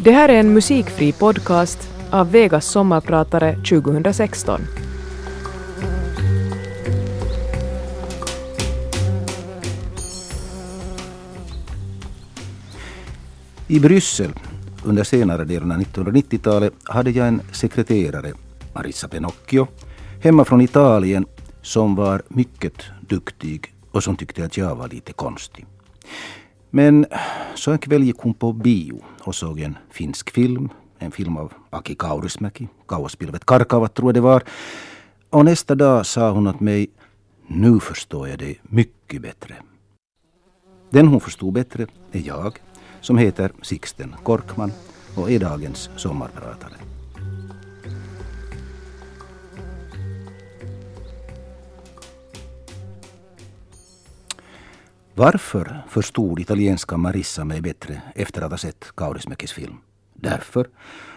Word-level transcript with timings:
Det 0.00 0.12
här 0.12 0.28
är 0.28 0.40
en 0.40 0.54
musikfri 0.54 1.12
podcast 1.12 1.90
av 2.10 2.30
Vegas 2.30 2.66
sommarpratare 2.66 3.54
2016. 3.54 4.60
I 13.68 13.80
Bryssel 13.80 14.30
under 14.84 15.04
senare 15.04 15.44
delen 15.44 15.72
av 15.72 15.78
1990-talet 15.78 16.74
hade 16.84 17.10
jag 17.10 17.28
en 17.28 17.42
sekreterare, 17.52 18.32
Marissa 18.74 19.08
Pinocchio, 19.08 19.66
hemma 20.22 20.44
från 20.44 20.60
Italien 20.60 21.26
som 21.62 21.94
var 21.94 22.22
mycket 22.28 22.82
duktig 23.08 23.74
och 23.90 24.04
som 24.04 24.16
tyckte 24.16 24.44
att 24.44 24.56
jag 24.56 24.76
var 24.76 24.88
lite 24.88 25.12
konstig. 25.12 25.66
Men 26.70 27.06
så 27.54 27.70
en 27.70 27.78
kväll 27.78 28.02
gick 28.02 28.18
hon 28.18 28.34
på 28.34 28.52
bio 28.52 29.02
och 29.28 29.34
såg 29.34 29.60
en 29.60 29.76
finsk 29.90 30.30
film, 30.30 30.68
en 30.98 31.10
film 31.10 31.36
av 31.36 31.52
Aki 31.70 31.94
Kaurismäki, 31.94 32.68
Kauaspilvet 32.86 33.44
Karkavat 33.44 33.94
tror 33.94 34.08
jag 34.08 34.14
det 34.14 34.20
var. 34.20 34.42
Och 35.30 35.44
nästa 35.44 35.74
dag 35.74 36.06
sa 36.06 36.30
hon 36.30 36.46
åt 36.46 36.60
mig, 36.60 36.90
nu 37.46 37.80
förstår 37.80 38.28
jag 38.28 38.38
dig 38.38 38.60
mycket 38.62 39.22
bättre. 39.22 39.54
Den 40.90 41.08
hon 41.08 41.20
förstod 41.20 41.52
bättre 41.52 41.86
är 42.12 42.20
jag, 42.26 42.58
som 43.00 43.18
heter 43.18 43.52
Sixten 43.62 44.14
Korkman 44.22 44.72
och 45.16 45.30
är 45.30 45.38
dagens 45.38 45.90
sommarpratare. 45.96 46.77
Varför 55.18 55.82
förstod 55.88 56.40
italienska 56.40 56.96
Marissa 56.96 57.44
mig 57.44 57.60
bättre 57.60 58.02
efter 58.14 58.42
att 58.42 58.50
ha 58.50 58.58
sett 58.58 58.84
Kaurismäkis 58.94 59.52
film? 59.52 59.76
Därför 60.14 60.68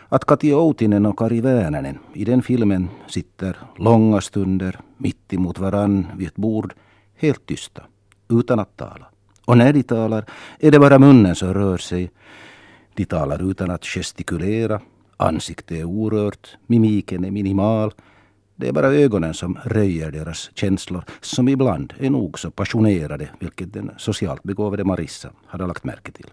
att 0.09 0.25
Kati 0.25 0.53
Outinen 0.53 1.05
och 1.05 1.19
Kari 1.19 1.41
Väänänen 1.41 1.99
i 2.13 2.25
den 2.25 2.41
filmen 2.41 2.89
sitter 3.07 3.57
långa 3.77 4.21
stunder 4.21 4.79
mitt 4.97 5.33
emot 5.33 5.59
varann 5.59 6.07
vid 6.15 6.27
ett 6.27 6.35
bord 6.35 6.73
helt 7.15 7.45
tysta, 7.45 7.81
utan 8.29 8.59
att 8.59 8.77
tala. 8.77 9.05
Och 9.45 9.57
när 9.57 9.73
de 9.73 9.83
talar 9.83 10.25
är 10.59 10.71
det 10.71 10.79
bara 10.79 10.99
munnen 10.99 11.35
som 11.35 11.53
rör 11.53 11.77
sig. 11.77 12.11
De 12.93 13.05
talar 13.05 13.51
utan 13.51 13.71
att 13.71 13.85
gestikulera, 13.85 14.81
ansiktet 15.17 15.77
är 15.77 15.83
orört, 15.83 16.57
mimiken 16.67 17.25
är 17.25 17.31
minimal 17.31 17.93
det 18.61 18.67
är 18.67 18.71
bara 18.71 18.93
ögonen 18.93 19.33
som 19.33 19.57
röjer 19.63 20.11
deras 20.11 20.49
känslor, 20.53 21.03
som 21.21 21.47
ibland 21.47 21.93
är 21.99 22.09
nog 22.09 22.39
så 22.39 22.51
passionerade, 22.51 23.29
vilket 23.39 23.73
den 23.73 23.91
socialt 23.97 24.43
begåvade 24.43 24.83
Marissa 24.83 25.29
hade 25.45 25.67
lagt 25.67 25.83
märke 25.83 26.11
till. 26.11 26.27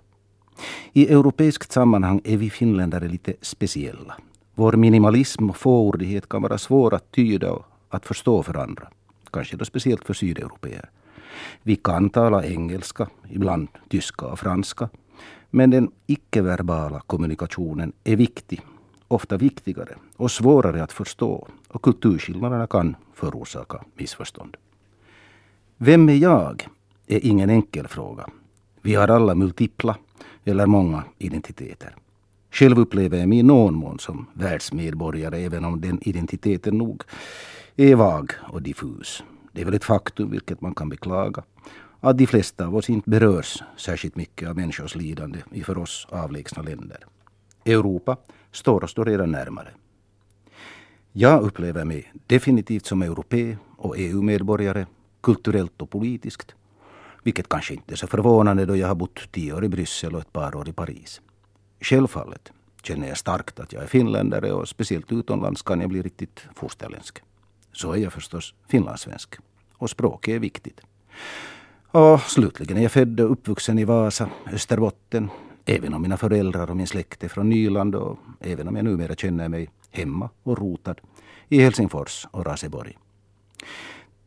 I 0.92 1.08
europeiskt 1.08 1.72
sammanhang 1.72 2.20
är 2.24 2.36
vi 2.36 2.50
finländare 2.50 3.08
lite 3.08 3.34
speciella. 3.40 4.14
Vår 4.54 4.72
minimalism 4.72 5.50
och 5.50 5.56
fåordighet 5.56 6.28
kan 6.28 6.42
vara 6.42 6.58
svår 6.58 6.94
att 6.94 7.12
tyda 7.12 7.52
och 7.52 7.64
att 7.88 8.06
förstå 8.06 8.42
för 8.42 8.56
andra. 8.56 8.88
Kanske 9.32 9.56
då 9.56 9.64
speciellt 9.64 10.04
för 10.04 10.14
sydeuropeer. 10.14 10.90
Vi 11.62 11.76
kan 11.76 12.10
tala 12.10 12.44
engelska, 12.44 13.08
ibland 13.30 13.68
tyska 13.88 14.26
och 14.26 14.38
franska. 14.38 14.88
Men 15.50 15.70
den 15.70 15.90
icke-verbala 16.06 17.00
kommunikationen 17.06 17.92
är 18.04 18.16
viktig 18.16 18.60
ofta 19.08 19.36
viktigare 19.36 19.94
och 20.16 20.30
svårare 20.30 20.82
att 20.82 20.92
förstå 20.92 21.48
och 21.68 21.82
kulturskillnaderna 21.82 22.66
kan 22.66 22.96
förorsaka 23.14 23.84
missförstånd. 23.94 24.56
Vem 25.76 26.08
är 26.08 26.14
jag? 26.14 26.68
är 27.06 27.26
ingen 27.26 27.50
enkel 27.50 27.88
fråga. 27.88 28.26
Vi 28.82 28.94
har 28.94 29.08
alla 29.08 29.34
multipla 29.34 29.96
eller 30.44 30.66
många 30.66 31.04
identiteter. 31.18 31.94
Själv 32.50 32.78
upplever 32.78 33.18
jag 33.18 33.28
mig 33.28 33.38
i 33.38 33.42
någon 33.42 33.74
mån 33.74 33.98
som 33.98 34.26
världsmedborgare 34.32 35.38
även 35.38 35.64
om 35.64 35.80
den 35.80 35.98
identiteten 36.02 36.78
nog 36.78 37.02
är 37.76 37.94
vag 37.94 38.32
och 38.52 38.62
diffus. 38.62 39.22
Det 39.52 39.60
är 39.60 39.64
väl 39.64 39.74
ett 39.74 39.84
faktum, 39.84 40.30
vilket 40.30 40.60
man 40.60 40.74
kan 40.74 40.88
beklaga, 40.88 41.42
att 42.00 42.18
de 42.18 42.26
flesta 42.26 42.66
av 42.66 42.76
oss 42.76 42.90
inte 42.90 43.10
berörs 43.10 43.62
särskilt 43.76 44.16
mycket 44.16 44.48
av 44.48 44.56
människors 44.56 44.94
lidande 44.94 45.38
i 45.52 45.62
för 45.62 45.78
oss 45.78 46.06
avlägsna 46.10 46.62
länder. 46.62 47.06
Europa 47.64 48.16
står 48.58 48.84
oss 48.84 48.94
då 48.94 49.04
redan 49.04 49.30
närmare. 49.30 49.68
Jag 51.12 51.42
upplever 51.42 51.84
mig 51.84 52.12
definitivt 52.26 52.86
som 52.86 53.02
europé 53.02 53.56
och 53.76 53.94
EU-medborgare, 53.98 54.86
kulturellt 55.20 55.82
och 55.82 55.90
politiskt. 55.90 56.54
Vilket 57.22 57.48
kanske 57.48 57.74
inte 57.74 57.94
är 57.94 57.96
så 57.96 58.06
förvånande 58.06 58.66
då 58.66 58.76
jag 58.76 58.88
har 58.88 58.94
bott 58.94 59.32
tio 59.32 59.52
år 59.52 59.64
i 59.64 59.68
Bryssel 59.68 60.14
och 60.14 60.20
ett 60.20 60.32
par 60.32 60.56
år 60.56 60.68
i 60.68 60.72
Paris. 60.72 61.20
Självfallet 61.80 62.52
känner 62.82 63.08
jag 63.08 63.18
starkt 63.18 63.60
att 63.60 63.72
jag 63.72 63.82
är 63.82 63.86
finländare 63.86 64.52
och 64.52 64.68
speciellt 64.68 65.12
utomlands 65.12 65.62
kan 65.62 65.80
jag 65.80 65.88
bli 65.90 66.02
riktigt 66.02 66.46
fosterländsk. 66.54 67.22
Så 67.72 67.92
är 67.92 67.96
jag 67.96 68.12
förstås 68.12 68.54
finlandssvensk. 68.68 69.36
Och 69.76 69.90
språket 69.90 70.34
är 70.34 70.38
viktigt. 70.38 70.80
Och 71.90 72.20
slutligen 72.20 72.76
är 72.76 72.82
jag 72.82 72.92
född 72.92 73.20
och 73.20 73.32
uppvuxen 73.32 73.78
i 73.78 73.84
Vasa, 73.84 74.30
Österbotten, 74.52 75.30
Även 75.70 75.94
om 75.94 76.02
mina 76.02 76.16
föräldrar 76.16 76.70
och 76.70 76.76
min 76.76 76.86
släkt 76.86 77.24
är 77.24 77.28
från 77.28 77.48
Nyland 77.48 77.94
och 77.94 78.18
även 78.40 78.68
om 78.68 78.76
jag 78.76 78.84
numera 78.84 79.14
känner 79.14 79.48
mig 79.48 79.70
hemma 79.90 80.30
och 80.42 80.58
rotad 80.58 81.00
i 81.48 81.60
Helsingfors 81.60 82.26
och 82.30 82.46
Raseborg. 82.46 82.98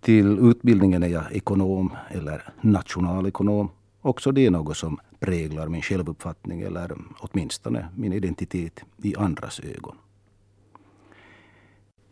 Till 0.01 0.39
utbildningen 0.39 1.03
är 1.03 1.07
jag 1.07 1.31
ekonom 1.31 1.93
eller 2.09 2.53
nationalekonom. 2.61 3.69
Också 4.01 4.31
det 4.31 4.45
är 4.45 4.51
något 4.51 4.77
som 4.77 4.99
präglar 5.19 5.67
min 5.67 5.81
självuppfattning 5.81 6.61
eller 6.61 6.91
åtminstone 7.19 7.87
min 7.95 8.13
identitet 8.13 8.83
i 9.03 9.15
andras 9.15 9.59
ögon. 9.59 9.95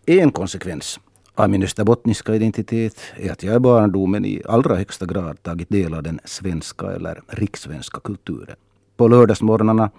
En 0.06 0.32
konsekvens 0.32 1.00
av 1.36 1.50
min 1.50 1.64
österbottniska 1.64 2.36
identitet 2.36 3.02
är 3.18 3.32
att 3.32 3.44
jag 3.44 3.56
i 3.56 3.60
barndomen 3.60 4.26
i 4.26 4.42
allra 4.46 4.76
högsta 4.76 5.06
grad 5.06 5.44
tagit 5.44 5.70
del 5.70 5.94
av 5.94 6.04
den 6.04 6.20
svenska 6.26 6.92
eller 6.92 7.22
rikssvenska 7.28 8.00
kulturen. 8.00 8.56
På 9.00 9.08
lördagsmorgnarna 9.08 9.90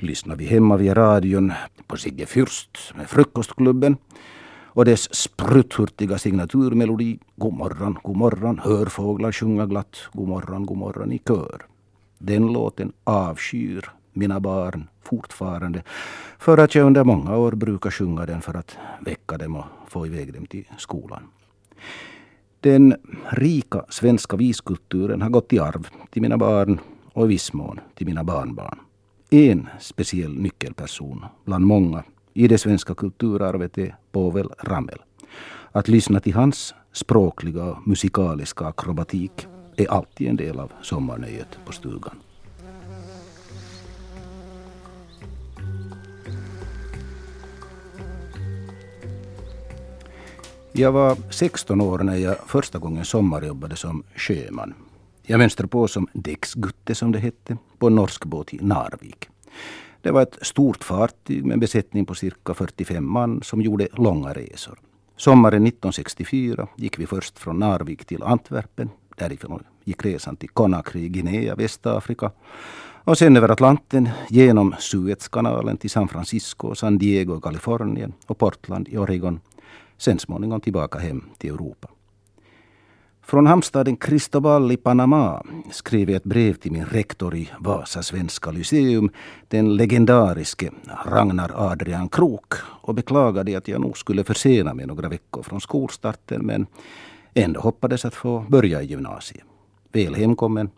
lyssnar 0.00 0.36
vi 0.36 0.44
hemma 0.44 0.76
via 0.76 0.94
radion 0.94 1.52
på 1.86 1.96
Sigge 1.96 2.24
Fürst 2.24 2.96
med 2.96 3.08
Frukostklubben 3.08 3.96
och 4.64 4.84
dess 4.84 5.14
sprutthurtiga 5.14 6.18
signaturmelodi 6.18 7.18
God 7.36 7.54
morgon, 7.54 7.98
god 8.02 8.16
morgon, 8.16 8.58
hör 8.64 8.86
fåglar 8.86 9.32
sjunga 9.32 9.66
glatt 9.66 9.96
God 10.12 10.28
morgon, 10.28 10.66
god 10.66 10.78
morgon 10.78 11.12
i 11.12 11.18
kör. 11.18 11.62
Den 12.18 12.52
låten 12.52 12.92
avskyr 13.04 13.90
mina 14.12 14.40
barn 14.40 14.88
fortfarande 15.02 15.82
för 16.38 16.58
att 16.58 16.74
jag 16.74 16.86
under 16.86 17.04
många 17.04 17.36
år 17.36 17.52
brukar 17.52 17.90
sjunga 17.90 18.26
den 18.26 18.40
för 18.40 18.54
att 18.54 18.76
väcka 19.00 19.38
dem 19.38 19.56
och 19.56 19.64
få 19.88 20.06
iväg 20.06 20.34
dem 20.34 20.46
till 20.46 20.64
skolan. 20.78 21.22
Den 22.60 22.96
rika 23.28 23.84
svenska 23.88 24.36
viskulturen 24.36 25.22
har 25.22 25.30
gått 25.30 25.52
i 25.52 25.58
arv 25.58 25.88
till 26.10 26.22
mina 26.22 26.36
barn 26.38 26.80
och 27.18 27.24
i 27.24 27.28
viss 27.28 27.52
mån 27.52 27.80
till 27.94 28.06
mina 28.06 28.24
barnbarn. 28.24 28.78
En 29.30 29.68
speciell 29.80 30.34
nyckelperson 30.38 31.24
bland 31.44 31.66
många 31.66 32.04
i 32.34 32.48
det 32.48 32.58
svenska 32.58 32.94
kulturarvet 32.94 33.78
är 33.78 33.96
Povel 34.12 34.48
Ramel. 34.58 34.98
Att 35.72 35.88
lyssna 35.88 36.20
till 36.20 36.34
hans 36.34 36.74
språkliga 36.92 37.64
och 37.64 37.88
musikaliska 37.88 38.66
akrobatik 38.66 39.46
är 39.76 39.90
alltid 39.90 40.28
en 40.28 40.36
del 40.36 40.60
av 40.60 40.72
sommarnöjet 40.82 41.58
på 41.66 41.72
stugan. 41.72 42.16
Jag 50.72 50.92
var 50.92 51.16
16 51.30 51.80
år 51.80 51.98
när 51.98 52.16
jag 52.16 52.36
första 52.46 52.78
gången 52.78 53.04
sommarjobbade 53.04 53.76
som 53.76 54.02
sjöman 54.16 54.74
jag 55.30 55.38
mönstrade 55.38 55.68
på 55.68 55.88
som 55.88 56.08
däcksgutte 56.12 56.94
som 56.94 57.12
det 57.12 57.18
hette, 57.18 57.56
på 57.78 57.86
en 57.86 57.94
norsk 57.94 58.24
båt 58.24 58.54
i 58.54 58.58
Narvik. 58.60 59.28
Det 60.02 60.10
var 60.10 60.22
ett 60.22 60.38
stort 60.42 60.84
fartyg 60.84 61.44
med 61.44 61.54
en 61.54 61.60
besättning 61.60 62.06
på 62.06 62.14
cirka 62.14 62.54
45 62.54 63.12
man 63.12 63.42
som 63.42 63.62
gjorde 63.62 63.88
långa 63.92 64.32
resor. 64.32 64.78
Sommaren 65.16 65.66
1964 65.66 66.68
gick 66.76 66.98
vi 66.98 67.06
först 67.06 67.38
från 67.38 67.58
Narvik 67.58 68.04
till 68.04 68.22
Antwerpen. 68.22 68.90
Därifrån 69.16 69.64
gick 69.84 70.04
resan 70.04 70.36
till 70.36 70.48
Conakry, 70.48 71.08
Guinea, 71.08 71.54
Västafrika. 71.54 72.30
Och 73.04 73.18
sen 73.18 73.36
över 73.36 73.48
Atlanten 73.48 74.08
genom 74.28 74.74
Suezkanalen 74.78 75.76
till 75.76 75.90
San 75.90 76.08
Francisco, 76.08 76.74
San 76.74 76.98
Diego, 76.98 77.40
Kalifornien 77.40 78.12
och 78.26 78.38
Portland 78.38 78.88
i 78.88 78.98
Oregon. 78.98 79.40
Sen 79.98 80.18
småningom 80.18 80.60
tillbaka 80.60 80.98
hem 80.98 81.24
till 81.38 81.50
Europa. 81.50 81.88
Från 83.28 83.46
hamnstaden 83.46 83.96
Cristobal 83.96 84.72
i 84.72 84.76
Panama 84.76 85.42
skrev 85.70 86.10
jag 86.10 86.16
ett 86.16 86.24
brev 86.24 86.54
till 86.54 86.72
min 86.72 86.84
rektor 86.84 87.36
i 87.36 87.50
Vasa 87.58 88.02
Svenska 88.02 88.50
Lyceum, 88.50 89.10
den 89.48 89.76
legendariske 89.76 90.70
Ragnar 91.06 91.52
Adrian 91.54 92.08
Krok 92.08 92.54
och 92.64 92.94
beklagade 92.94 93.58
att 93.58 93.68
jag 93.68 93.80
nog 93.80 93.98
skulle 93.98 94.24
försena 94.24 94.74
mig 94.74 94.86
några 94.86 95.08
veckor 95.08 95.42
från 95.42 95.60
skolstarten 95.60 96.46
men 96.46 96.66
ändå 97.34 97.60
hoppades 97.60 98.04
att 98.04 98.14
få 98.14 98.44
börja 98.48 98.82
i 98.82 98.86
gymnasiet. 98.86 99.44
Väl 99.92 100.14
hemkommen 100.14 100.70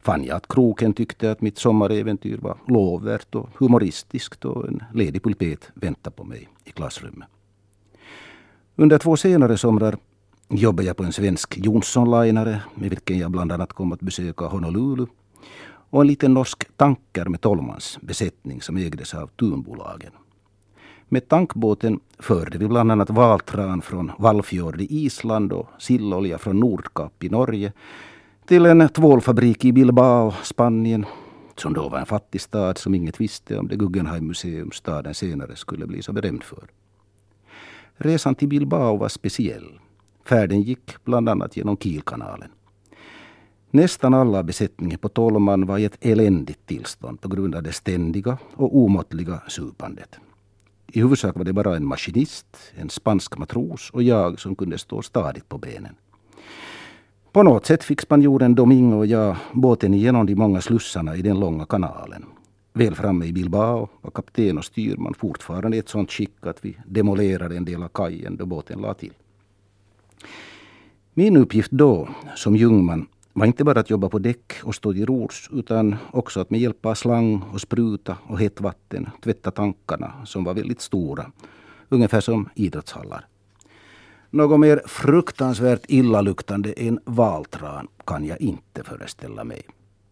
fann 0.00 0.24
jag 0.24 0.36
att 0.36 0.48
kroken 0.48 0.92
tyckte 0.92 1.30
att 1.30 1.40
mitt 1.40 1.58
sommaräventyr 1.58 2.38
var 2.38 2.56
lovvärt 2.66 3.34
och 3.34 3.48
humoristiskt 3.58 4.44
och 4.44 4.68
en 4.68 4.82
ledig 4.94 5.22
pulpet 5.22 5.70
väntade 5.74 6.16
på 6.16 6.24
mig 6.24 6.48
i 6.64 6.70
klassrummet. 6.70 7.28
Under 8.76 8.98
två 8.98 9.16
senare 9.16 9.58
somrar 9.58 9.96
jobbade 10.58 10.86
jag 10.86 10.96
på 10.96 11.04
en 11.04 11.12
svensk 11.12 11.58
Jonsson-linare 11.58 12.62
med 12.74 12.90
vilken 12.90 13.18
jag 13.18 13.30
bland 13.30 13.52
annat 13.52 13.72
kom 13.72 13.92
att 13.92 14.00
besöka 14.00 14.44
Honolulu 14.44 15.06
och 15.90 16.00
en 16.00 16.06
liten 16.06 16.34
norsk 16.34 16.76
tanker 16.76 17.24
med 17.24 17.40
tolvmans 17.40 17.98
besättning 18.02 18.62
som 18.62 18.76
ägdes 18.76 19.14
av 19.14 19.26
Tunbolagen. 19.26 20.12
Med 21.08 21.28
tankbåten 21.28 22.00
förde 22.18 22.58
vi 22.58 22.68
bland 22.68 22.92
annat 22.92 23.10
valtran 23.10 23.82
från 23.82 24.12
Vallfjord 24.18 24.80
i 24.80 25.04
Island 25.04 25.52
och 25.52 25.68
sillolja 25.78 26.38
från 26.38 26.60
Nordkap 26.60 27.24
i 27.24 27.28
Norge 27.28 27.72
till 28.46 28.66
en 28.66 28.88
tvålfabrik 28.88 29.64
i 29.64 29.72
Bilbao, 29.72 30.34
Spanien, 30.42 31.06
som 31.56 31.72
då 31.72 31.88
var 31.88 31.98
en 31.98 32.06
fattig 32.06 32.40
stad 32.40 32.78
som 32.78 32.94
inget 32.94 33.20
visste 33.20 33.58
om 33.58 33.68
det 33.68 33.76
Guggenheim-museum 33.76 34.70
staden 34.70 35.14
senare 35.14 35.56
skulle 35.56 35.86
bli 35.86 36.02
så 36.02 36.12
berömd 36.12 36.42
för. 36.42 36.64
Resan 37.96 38.34
till 38.34 38.48
Bilbao 38.48 38.96
var 38.96 39.08
speciell. 39.08 39.78
Färden 40.24 40.62
gick 40.62 41.04
bland 41.04 41.28
annat 41.28 41.56
genom 41.56 41.76
Kielkanalen. 41.76 42.50
Nästan 43.70 44.14
alla 44.14 44.42
besättningen 44.42 44.98
på 44.98 45.08
Tolman 45.08 45.66
var 45.66 45.78
i 45.78 45.84
ett 45.84 45.98
eländigt 46.00 46.66
tillstånd 46.66 47.20
på 47.20 47.28
grund 47.28 47.54
av 47.54 47.62
det 47.62 47.72
ständiga 47.72 48.38
och 48.54 48.76
omåttliga 48.76 49.42
supandet. 49.48 50.18
I 50.86 51.00
huvudsak 51.00 51.36
var 51.36 51.44
det 51.44 51.52
bara 51.52 51.76
en 51.76 51.86
maskinist, 51.86 52.46
en 52.74 52.90
spansk 52.90 53.38
matros 53.38 53.90
och 53.90 54.02
jag 54.02 54.40
som 54.40 54.56
kunde 54.56 54.78
stå 54.78 55.02
stadigt 55.02 55.48
på 55.48 55.58
benen. 55.58 55.94
På 57.32 57.42
något 57.42 57.66
sätt 57.66 57.84
fick 57.84 58.00
spanjoren 58.00 58.54
Domingo 58.54 58.96
och 58.96 59.06
jag 59.06 59.36
båten 59.52 59.94
igenom 59.94 60.26
de 60.26 60.34
många 60.34 60.60
slussarna 60.60 61.16
i 61.16 61.22
den 61.22 61.40
långa 61.40 61.66
kanalen. 61.66 62.24
Väl 62.72 62.94
framme 62.94 63.24
i 63.24 63.32
Bilbao 63.32 63.88
var 64.00 64.10
kapten 64.10 64.58
och 64.58 64.64
styrman 64.64 65.14
fortfarande 65.14 65.76
i 65.76 65.80
ett 65.80 65.88
sånt 65.88 66.12
skick 66.12 66.46
att 66.46 66.64
vi 66.64 66.76
demolerade 66.86 67.56
en 67.56 67.64
del 67.64 67.82
av 67.82 67.88
kajen 67.88 68.36
då 68.36 68.46
båten 68.46 68.80
la 68.80 68.94
till. 68.94 69.12
Min 71.14 71.36
uppgift 71.36 71.70
då, 71.70 72.08
som 72.36 72.56
jungman, 72.56 73.06
var 73.32 73.46
inte 73.46 73.64
bara 73.64 73.80
att 73.80 73.90
jobba 73.90 74.08
på 74.08 74.18
däck 74.18 74.52
och 74.62 74.74
stå 74.74 74.92
till 74.92 75.06
rors 75.06 75.50
utan 75.52 75.96
också 76.10 76.40
att 76.40 76.50
med 76.50 76.60
hjälp 76.60 76.86
av 76.86 76.94
slang 76.94 77.42
och 77.52 77.60
spruta 77.60 78.16
och 78.26 78.40
hett 78.40 78.60
vatten 78.60 79.08
tvätta 79.22 79.50
tankarna 79.50 80.12
som 80.24 80.44
var 80.44 80.54
väldigt 80.54 80.80
stora. 80.80 81.32
Ungefär 81.88 82.20
som 82.20 82.48
idrottshallar. 82.54 83.26
Något 84.30 84.60
mer 84.60 84.82
fruktansvärt 84.86 85.84
illaluktande 85.88 86.72
än 86.72 87.00
valtran 87.04 87.88
kan 88.06 88.24
jag 88.24 88.40
inte 88.40 88.84
föreställa 88.84 89.44
mig. 89.44 89.62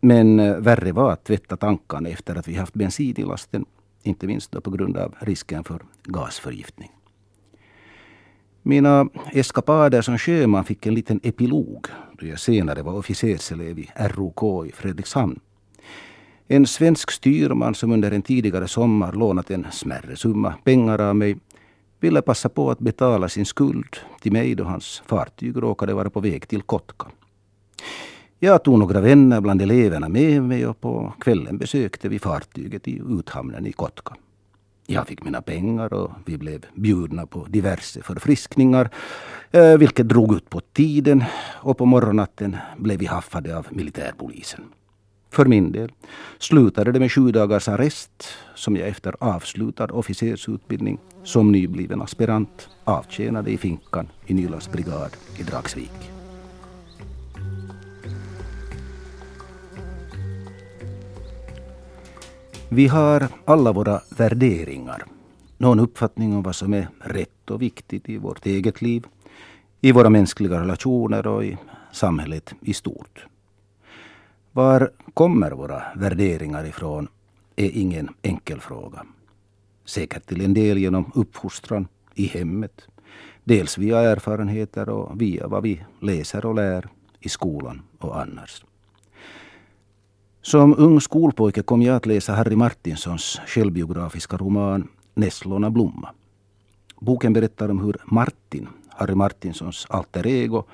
Men 0.00 0.41
eh, 0.41 0.56
värre 0.56 0.93
var 0.93 1.12
att 1.12 1.25
tvätta 1.25 1.56
tankarna 1.56 2.08
efter 2.08 2.37
att 2.37 2.49
vi 2.49 2.55
haft 2.55 2.75
bensin 2.75 3.14
i 3.17 3.23
lasten. 3.23 3.64
Inte 4.02 4.26
minst 4.26 4.62
på 4.62 4.70
grund 4.70 4.97
av 4.97 5.14
risken 5.20 5.64
för 5.64 5.82
gasförgiftning. 6.05 6.91
Mina 8.71 9.09
eskapader 9.33 10.03
som 10.03 10.19
sjöman 10.19 10.65
fick 10.65 10.87
en 10.87 10.95
liten 10.95 11.21
epilog 11.23 11.87
då 12.21 12.27
jag 12.27 12.41
senare 12.41 12.83
var 12.83 12.93
officerselev 12.93 13.79
i 13.79 13.91
ROK 13.97 14.67
i 14.67 14.73
Fredrikshamn. 14.73 15.41
En 16.49 16.67
svensk 16.67 17.11
styrman 17.11 17.75
som 17.75 17.93
under 17.93 18.13
en 18.13 18.23
tidigare 18.23 18.69
sommar 18.69 19.13
lånat 19.13 19.51
en 19.51 19.67
smärre 19.73 20.17
summa 20.17 20.55
pengar 20.65 21.01
av 21.01 21.17
mig 21.17 21.37
ville 22.01 22.23
passa 22.23 22.49
på 22.49 22.71
att 22.71 22.79
betala 22.79 23.29
sin 23.29 23.47
skuld 23.47 23.97
till 24.21 24.33
mig 24.33 24.55
då 24.55 24.65
hans 24.65 25.03
fartyg 25.07 25.63
råkade 25.63 25.95
vara 25.95 26.11
på 26.11 26.21
väg 26.21 26.49
till 26.49 26.63
Kotka. 26.63 27.07
Jag 28.39 28.65
tog 28.65 28.79
några 28.79 29.01
vänner 29.01 29.41
bland 29.41 29.63
eleverna 29.63 30.09
med 30.09 30.43
mig 30.43 30.67
och 30.67 30.81
på 30.81 31.13
kvällen 31.21 31.59
besökte 31.59 32.09
vi 32.09 32.19
fartyget 32.19 32.89
i 32.89 33.01
uthamnen 33.09 33.67
i 33.67 33.73
Kotka. 33.73 34.17
Jag 34.93 35.07
fick 35.07 35.25
mina 35.25 35.43
pengar 35.43 35.93
och 35.93 36.11
vi 36.25 36.39
blev 36.39 36.67
bjudna 36.75 37.27
på 37.27 37.47
diverse 37.49 38.03
förfriskningar, 38.03 38.91
eh, 39.51 39.77
vilket 39.77 40.09
drog 40.09 40.35
ut 40.35 40.51
på 40.51 40.61
tiden 40.61 41.25
och 41.63 41.79
på 41.79 41.87
morgonnatten 41.87 42.57
blev 42.77 42.99
vi 42.99 43.07
haffade 43.07 43.57
av 43.57 43.67
militärpolisen. 43.71 44.61
För 45.31 45.45
min 45.45 45.73
del 45.73 45.93
slutade 46.39 46.93
det 46.93 47.01
med 47.01 47.13
sju 47.13 47.33
dagars 47.33 47.69
arrest 47.69 48.29
som 48.55 48.77
jag 48.77 48.89
efter 48.89 49.15
avslutad 49.21 49.87
officersutbildning 49.87 50.99
som 51.25 51.53
nybliven 51.53 52.03
aspirant 52.03 52.69
avtjänade 52.85 53.51
i 53.51 53.59
finkan 53.59 54.09
i 54.27 54.35
Nylands 54.35 54.73
brigad 54.73 55.17
i 55.39 55.43
Dragsvik. 55.43 56.20
Vi 62.73 62.87
har 62.87 63.29
alla 63.45 63.73
våra 63.73 64.01
värderingar. 64.17 65.05
Någon 65.59 65.81
uppfattning 65.81 66.37
om 66.37 66.43
vad 66.43 66.57
som 66.57 66.75
är 66.75 66.89
rätt 67.01 67.51
och 67.51 67.63
viktigt 67.63 68.09
i 68.09 68.19
vårt 68.19 68.47
eget 68.47 68.83
liv, 68.83 69.07
i 69.81 69.93
våra 69.93 70.11
mänskliga 70.11 70.61
relationer 70.61 71.27
och 71.27 71.45
i 71.45 71.57
samhället 71.93 72.55
i 72.61 72.75
stort. 72.75 73.27
Var 74.53 74.91
kommer 75.15 75.51
våra 75.51 75.83
värderingar 75.97 76.65
ifrån 76.65 77.09
är 77.57 77.71
ingen 77.71 78.09
enkel 78.23 78.61
fråga. 78.61 79.07
Säkert 79.85 80.27
till 80.27 80.45
en 80.45 80.55
del 80.55 80.79
genom 80.79 81.13
uppfostran 81.15 81.89
i 82.15 82.27
hemmet, 82.27 82.89
dels 83.45 83.79
via 83.79 84.01
erfarenheter 84.01 84.89
och 84.89 85.21
via 85.21 85.47
vad 85.47 85.63
vi 85.63 85.85
läser 86.01 86.47
och 86.47 86.55
lär 86.55 86.89
i 87.21 87.29
skolan 87.29 87.83
och 87.99 88.21
annars. 88.21 88.65
Som 90.43 90.75
ung 90.79 91.01
skolpojke 91.01 91.63
kom 91.63 91.83
jag 91.83 91.97
att 91.97 92.07
läsa 92.07 92.33
Harry 92.33 92.57
Martinsons 92.57 93.41
självbiografiska 93.47 94.37
roman 94.37 94.89
Nässlorna 95.15 95.71
blomma. 95.71 96.09
Boken 97.01 97.33
berättar 97.33 97.69
om 97.69 97.81
hur 97.81 97.97
Martin, 98.05 98.69
Harry 98.89 99.15
Martinsons 99.15 99.87
alter 99.89 100.27
ego, 100.27 100.65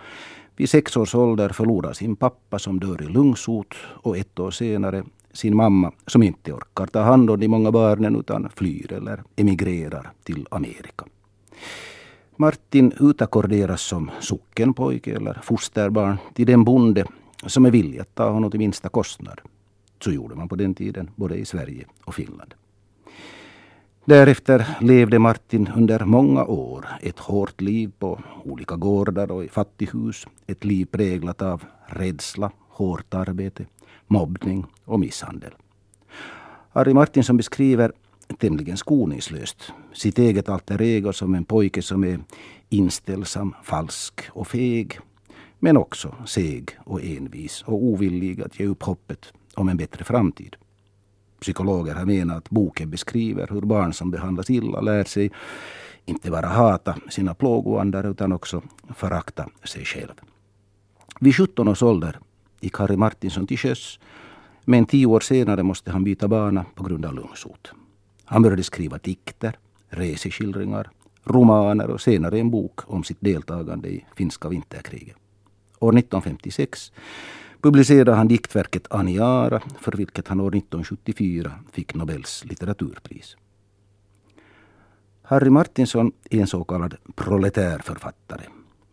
vid 0.57 0.71
sex 0.71 0.97
års 0.97 1.15
ålder 1.15 1.49
förlorar 1.49 1.93
sin 1.93 2.17
pappa 2.17 2.59
som 2.59 2.81
dör 2.81 3.03
i 3.03 3.07
lungsot 3.07 3.75
och 3.79 4.17
ett 4.19 4.39
år 4.39 4.51
senare 4.51 5.05
sin 5.33 5.57
mamma 5.57 5.93
som 6.07 6.23
inte 6.23 6.53
orkar 6.53 6.87
ta 6.87 7.01
hand 7.01 7.31
om 7.31 7.41
de 7.41 7.49
många 7.49 7.73
barnen 7.73 8.17
utan 8.17 8.49
flyr 8.55 8.93
eller 8.93 9.23
emigrerar 9.37 10.11
till 10.25 10.47
Amerika. 10.51 11.05
Martin 12.37 12.93
utakkorderas 13.01 13.83
som 13.83 14.11
sockenpojke 14.21 15.17
eller 15.17 15.41
fosterbarn 15.43 16.17
till 16.35 16.47
den 16.47 16.65
bonde 16.65 17.05
som 17.47 17.67
är 17.67 17.71
villig 17.71 17.99
att 17.99 18.15
ta 18.15 18.31
honom 18.31 18.51
till 18.51 18.61
minsta 18.61 18.89
kostnad. 18.89 19.41
Så 20.01 20.11
gjorde 20.11 20.35
man 20.35 20.49
på 20.49 20.57
den 20.57 20.75
tiden, 20.75 21.11
både 21.17 21.37
i 21.37 21.45
Sverige 21.45 21.85
och 22.05 22.15
Finland. 22.15 22.55
Därefter 24.05 24.67
levde 24.81 25.19
Martin 25.19 25.69
under 25.77 26.05
många 26.05 26.45
år 26.45 26.87
ett 27.01 27.19
hårt 27.19 27.61
liv 27.61 27.93
på 27.99 28.21
olika 28.45 28.77
gårdar 28.77 29.31
och 29.31 29.45
i 29.45 29.49
fattighus. 29.49 30.27
Ett 30.47 30.65
liv 30.65 30.85
präglat 30.85 31.43
av 31.43 31.65
rädsla, 31.87 32.51
hårt 32.69 33.15
arbete, 33.15 33.67
mobbning 34.07 34.67
och 34.85 35.01
misshandel. 35.01 35.53
Harry 36.73 36.95
Martinsson 36.95 37.37
beskriver 37.37 37.93
tämligen 38.39 38.77
skoningslöst 38.77 39.73
sitt 39.93 40.19
eget 40.19 40.49
alter 40.49 40.83
ego 40.83 41.13
som 41.13 41.35
en 41.35 41.45
pojke 41.45 41.83
som 41.83 42.05
är 42.05 42.21
inställsam, 42.69 43.55
falsk 43.63 44.21
och 44.31 44.49
feg. 44.49 44.99
Men 45.59 45.77
också 45.77 46.15
seg 46.27 46.71
och 46.79 47.05
envis 47.05 47.63
och 47.63 47.85
ovillig 47.85 48.43
att 48.43 48.61
ge 48.61 48.67
upp 48.67 48.83
hoppet 48.83 49.33
om 49.57 49.69
en 49.69 49.77
bättre 49.77 50.05
framtid. 50.05 50.57
Psykologer 51.41 51.95
har 51.95 52.05
menat 52.05 52.37
att 52.37 52.51
boken 52.51 52.91
beskriver 52.91 53.49
hur 53.51 53.61
barn 53.61 53.93
som 53.93 54.11
behandlas 54.11 54.51
illa 54.51 54.81
lär 54.81 55.05
sig 55.05 55.31
inte 56.05 56.31
bara 56.31 56.47
hata 56.47 56.97
sina 57.09 57.35
plågoandar 57.35 58.11
utan 58.11 58.33
också 58.33 58.63
förakta 58.97 59.49
sig 59.65 59.85
själv. 59.85 60.15
Vid 61.21 61.37
17 61.37 61.69
års 61.69 61.83
ålder 61.83 62.19
gick 62.61 62.79
Harry 62.79 62.97
Martinsson 62.97 63.47
till 63.47 63.59
sjöss 63.59 63.99
men 64.65 64.87
tio 64.87 65.07
år 65.07 65.21
senare 65.21 65.63
måste 65.63 65.91
han 65.91 66.05
byta 66.05 66.29
bana 66.29 66.65
på 66.75 66.85
grund 66.85 67.05
av 67.05 67.15
lungsot. 67.15 67.73
Han 68.25 68.43
började 68.43 68.63
skriva 68.63 68.99
dikter, 68.99 69.59
reseskildringar, 69.89 70.91
romaner 71.25 71.91
och 71.91 72.01
senare 72.01 72.39
en 72.39 72.51
bok 72.51 72.81
om 72.87 73.05
sitt 73.05 73.21
deltagande 73.21 73.89
i 73.89 74.05
finska 74.17 74.49
vinterkriget. 74.49 75.17
År 75.79 75.99
1956 75.99 76.93
publicerade 77.63 78.13
han 78.13 78.29
diktverket 78.29 78.87
Aniara 78.91 79.63
för 79.81 79.93
vilket 79.93 80.29
han 80.29 80.41
år 80.41 80.49
1974 80.57 81.53
fick 81.73 81.95
Nobels 81.95 82.45
litteraturpris. 82.45 83.37
Harry 85.23 85.51
Martinson 85.51 86.13
är 86.31 86.41
en 86.41 86.47
så 86.47 86.65
kallad 86.65 86.95
proletärförfattare 87.15 88.43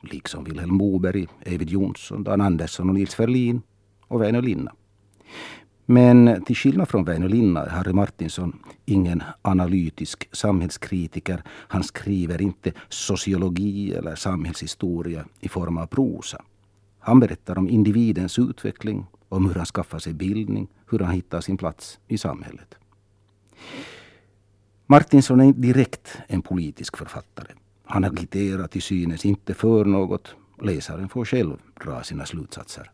liksom 0.04 0.44
Vilhelm 0.44 0.74
Moberg, 0.74 1.28
Eivind 1.46 1.72
Johnson, 1.72 2.24
Dan 2.24 2.42
Andersson 2.42 2.90
och 2.90 2.96
Nils 2.96 3.16
Ferlin 3.16 3.62
och 4.08 4.22
Väinö 4.22 4.42
Linna. 4.42 4.72
Men 5.86 6.44
till 6.46 6.56
skillnad 6.56 6.90
från 6.90 7.06
Väinö 7.06 7.28
Linna 7.28 7.66
är 7.66 7.70
Harry 7.70 7.94
Martinson 7.94 8.60
ingen 8.86 9.24
analytisk 9.42 10.30
samhällskritiker. 10.32 11.44
Han 11.48 11.84
skriver 11.84 12.42
inte 12.42 12.72
sociologi 12.90 13.94
eller 13.94 14.16
samhällshistoria 14.16 15.26
i 15.40 15.50
form 15.50 15.78
av 15.78 15.86
prosa. 15.86 16.42
Han 17.06 17.20
berättar 17.20 17.58
om 17.58 17.70
individens 17.70 18.40
utveckling 18.40 19.06
om 19.30 19.46
hur 19.46 19.56
han 19.56 19.66
skaffar 19.66 20.00
sig 20.00 20.14
bildning, 20.14 20.68
hur 20.90 21.00
han 21.00 21.14
hittar 21.14 21.42
sin 21.42 21.58
plats 21.58 22.00
i 22.08 22.18
samhället. 22.18 22.76
Martinsson 24.86 25.40
är 25.40 25.44
inte 25.44 25.60
direkt 25.60 26.18
en 26.28 26.42
politisk 26.42 26.98
författare. 26.98 27.52
Han 27.86 28.04
agiterar 28.04 28.68
till 28.68 28.82
synes 28.82 29.26
inte 29.26 29.54
för 29.54 29.86
något. 29.86 30.36
Läsaren 30.62 31.10
får 31.10 31.26
själv 31.26 31.58
dra 31.84 32.04
sina 32.04 32.26
slutsatser. 32.26 32.92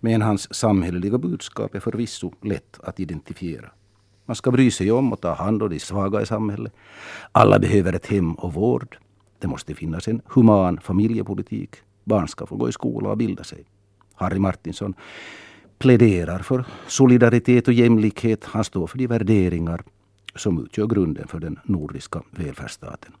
Men 0.00 0.22
hans 0.22 0.54
samhälleliga 0.54 1.18
budskap 1.18 1.74
är 1.74 1.80
förvisso 1.80 2.32
lätt 2.42 2.80
att 2.82 3.00
identifiera. 3.00 3.70
Man 4.26 4.36
ska 4.36 4.50
bry 4.50 4.70
sig 4.70 4.92
om 4.92 5.12
och 5.12 5.20
ta 5.20 5.34
hand 5.34 5.62
om 5.62 5.70
de 5.70 5.80
svaga 5.80 6.22
i 6.22 6.26
samhället. 6.26 6.72
Alla 7.32 7.58
behöver 7.58 7.92
ett 7.92 8.06
hem 8.06 8.34
och 8.34 8.54
vård. 8.54 8.98
Det 9.38 9.48
måste 9.48 9.74
finnas 9.74 10.08
en 10.08 10.22
human 10.26 10.80
familjepolitik. 10.80 11.76
Barn 12.04 12.28
ska 12.28 12.46
få 12.46 12.56
gå 12.56 12.68
i 12.68 12.72
skola 12.72 13.08
och 13.08 13.16
bilda 13.16 13.44
sig. 13.44 13.64
Harry 14.14 14.38
Martinsson 14.38 14.94
pläderar 15.78 16.38
för 16.38 16.64
solidaritet 16.86 17.68
och 17.68 17.74
jämlikhet. 17.74 18.44
Han 18.44 18.64
står 18.64 18.86
för 18.86 18.98
de 18.98 19.06
värderingar 19.06 19.82
som 20.34 20.64
utgör 20.64 20.86
grunden 20.86 21.28
för 21.28 21.40
den 21.40 21.58
nordiska 21.64 22.22
välfärdsstaten. 22.30 23.12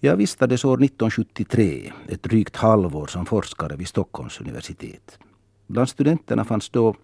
Jag 0.00 0.16
vistades 0.16 0.64
år 0.64 0.84
1973 0.84 1.92
ett 2.08 2.22
drygt 2.22 2.56
halvår 2.56 3.06
som 3.06 3.26
forskare 3.26 3.76
vid 3.76 3.88
Stockholms 3.88 4.40
universitet. 4.40 5.18
Bland 5.66 5.88
studenterna 5.88 6.44
fanns 6.44 6.70
då 6.70 6.94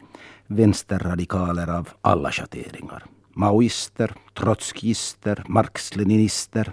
vänsterradikaler 0.47 1.67
av 1.77 1.89
alla 2.01 2.33
schatteringar. 2.33 3.05
Maoister, 3.33 4.15
trotskister, 4.35 5.45
marxleninister. 5.49 6.73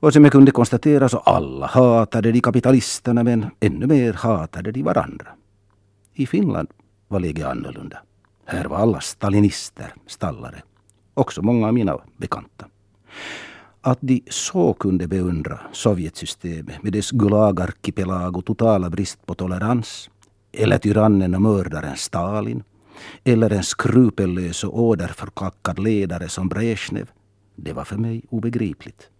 Och 0.00 0.12
som 0.12 0.24
jag 0.24 0.32
kunde 0.32 0.52
konstatera 0.52 1.08
så 1.08 1.18
alla 1.18 1.66
hatade 1.66 2.32
de 2.32 2.40
kapitalisterna 2.40 3.24
men 3.24 3.46
ännu 3.60 3.86
mer 3.86 4.12
hatade 4.12 4.72
de 4.72 4.82
varandra. 4.82 5.26
I 6.14 6.26
Finland 6.26 6.68
var 7.08 7.20
läget 7.20 7.46
annorlunda. 7.46 7.98
Här 8.44 8.64
var 8.64 8.76
alla 8.76 9.00
stalinister, 9.00 9.94
stallare. 10.06 10.62
Också 11.14 11.42
många 11.42 11.66
av 11.66 11.74
mina 11.74 11.98
bekanta. 12.16 12.66
Att 13.80 13.98
de 14.00 14.22
så 14.30 14.72
kunde 14.72 15.08
beundra 15.08 15.60
Sovjetsystemet 15.72 16.82
med 16.82 16.92
dess 16.92 17.10
Gulagarkipelag 17.10 18.36
och 18.36 18.44
totala 18.44 18.90
brist 18.90 19.26
på 19.26 19.34
tolerans 19.34 20.10
eller 20.52 20.78
tyrannen 20.78 21.34
och 21.34 21.42
mördaren 21.42 21.96
Stalin 21.96 22.62
eller 23.24 23.50
en 23.50 23.62
skrupellös 23.62 24.64
och 24.64 24.80
åderförkackad 24.80 25.78
ledare 25.78 26.28
som 26.28 26.48
Brezhnev. 26.48 27.10
Det 27.56 27.72
var 27.72 27.84
för 27.84 27.96
mig 27.96 28.22
obegripligt. 28.30 29.10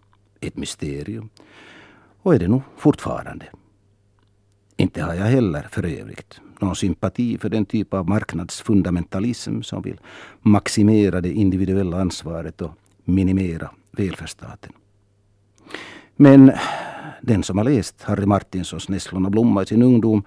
Ett 0.41 0.57
mysterium. 0.57 1.29
Och 2.23 2.35
är 2.35 2.39
det 2.39 2.49
nog 2.49 2.63
fortfarande. 2.77 3.47
Inte 4.77 5.03
har 5.03 5.15
jag 5.15 5.25
heller 5.25 5.67
för 5.71 5.87
övrigt 5.87 6.41
någon 6.61 6.77
sympati 6.77 7.39
för 7.39 7.49
den 7.49 7.67
typ 7.67 7.95
av 7.95 8.09
marknadsfundamentalism 8.09 9.63
som 9.63 9.83
vill 9.83 10.01
maximera 10.41 11.21
det 11.21 11.33
individuella 11.33 12.01
ansvaret 12.01 12.61
och 12.61 12.71
minimera 13.05 13.71
välfärdsstaten. 13.91 14.73
Men 16.17 16.53
den 17.23 17.43
som 17.43 17.59
har 17.59 17.65
läst 17.65 18.03
Harry 18.03 18.27
Martinsons 18.27 18.89
Nässlorna 18.89 19.31
blomma 19.31 19.63
i 19.63 19.67
sin 19.67 19.83
ungdom, 19.83 20.23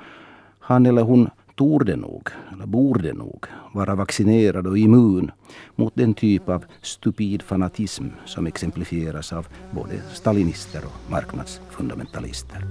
han 0.59 0.85
eller 0.85 1.01
hon 1.01 1.29
torde 1.61 1.95
nog, 1.95 2.29
eller 2.53 2.65
borde 2.65 3.13
nog, 3.13 3.45
vara 3.73 3.95
vaccinerad 3.95 4.67
och 4.67 4.77
immun 4.77 5.31
mot 5.75 5.95
den 5.95 6.13
typ 6.13 6.49
av 6.49 6.65
stupid 6.81 7.41
fanatism 7.41 8.07
som 8.25 8.47
exemplifieras 8.47 9.33
av 9.33 9.47
både 9.71 10.01
stalinister 10.13 10.81
och 10.85 11.11
marknadsfundamentalister. 11.11 12.63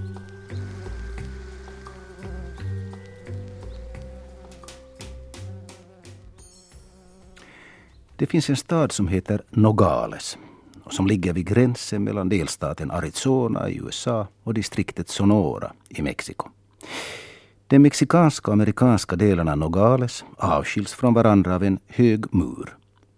Det 8.16 8.26
finns 8.26 8.50
en 8.50 8.56
stad 8.56 8.92
som 8.92 9.08
heter 9.08 9.42
Nogales 9.50 10.38
och 10.84 10.92
som 10.92 11.06
ligger 11.06 11.32
vid 11.32 11.46
gränsen 11.46 12.04
mellan 12.04 12.28
delstaten 12.28 12.90
Arizona 12.90 13.68
i 13.68 13.76
USA 13.76 14.26
och 14.42 14.54
distriktet 14.54 15.08
Sonora 15.08 15.72
i 15.88 16.02
Mexiko. 16.02 16.48
De 17.70 17.78
mexikanska 17.78 18.50
och 18.50 18.52
amerikanska 18.52 19.16
delarna 19.16 19.54
Nogales 19.54 20.24
avskiljs 20.36 20.92
från 20.92 21.14
varandra 21.14 21.54
av 21.54 21.62
en 21.64 21.78
hög 21.86 22.34
mur. 22.34 22.76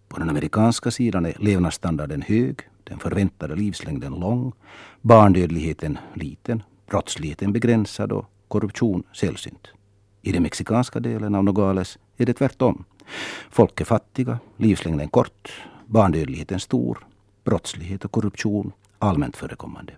På 0.08 0.18
den 0.18 0.30
amerikanska 0.30 0.90
sidan 0.90 1.26
är 1.26 1.36
levnadsstandarden 1.38 2.22
hög, 2.22 2.60
den 2.84 2.98
förväntade 2.98 3.56
livslängden 3.56 4.20
lång, 4.20 4.52
barndödligheten 5.00 5.98
liten, 6.14 6.62
brottsligheten 6.86 7.52
begränsad 7.52 8.12
och 8.12 8.30
korruption 8.48 9.02
sällsynt. 9.12 9.68
I 10.22 10.32
den 10.32 10.42
mexikanska 10.42 11.00
delen 11.00 11.34
av 11.34 11.44
Nogales 11.44 11.98
är 12.16 12.26
det 12.26 12.34
tvärtom. 12.34 12.84
Folk 13.50 13.80
är 13.80 13.84
fattiga, 13.84 14.38
livslängden 14.56 15.08
kort, 15.08 15.52
barndödligheten 15.86 16.60
stor, 16.60 17.06
brottslighet 17.44 18.04
och 18.04 18.12
korruption 18.12 18.72
allmänt 18.98 19.36
förekommande. 19.36 19.92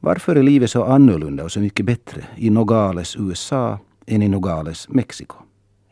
Varför 0.00 0.36
är 0.36 0.42
livet 0.42 0.70
så 0.70 0.84
annorlunda 0.84 1.44
och 1.44 1.52
så 1.52 1.60
mycket 1.60 1.86
bättre 1.86 2.26
i 2.36 2.50
Nogales, 2.50 3.16
USA 3.16 3.78
än 4.06 4.22
i 4.22 4.28
Nogales, 4.28 4.88
Mexiko? 4.88 5.36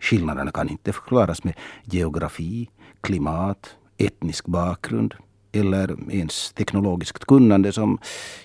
Skillnaderna 0.00 0.50
kan 0.50 0.68
inte 0.68 0.92
förklaras 0.92 1.44
med 1.44 1.54
geografi, 1.84 2.70
klimat, 3.00 3.76
etnisk 3.98 4.46
bakgrund 4.46 5.14
eller 5.52 5.96
ens 6.10 6.52
teknologiskt 6.52 7.24
kunnande 7.24 7.72
som 7.72 7.98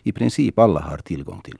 i 0.03 0.11
princip 0.11 0.59
alla 0.59 0.79
har 0.79 0.97
tillgång 0.97 1.41
till. 1.41 1.57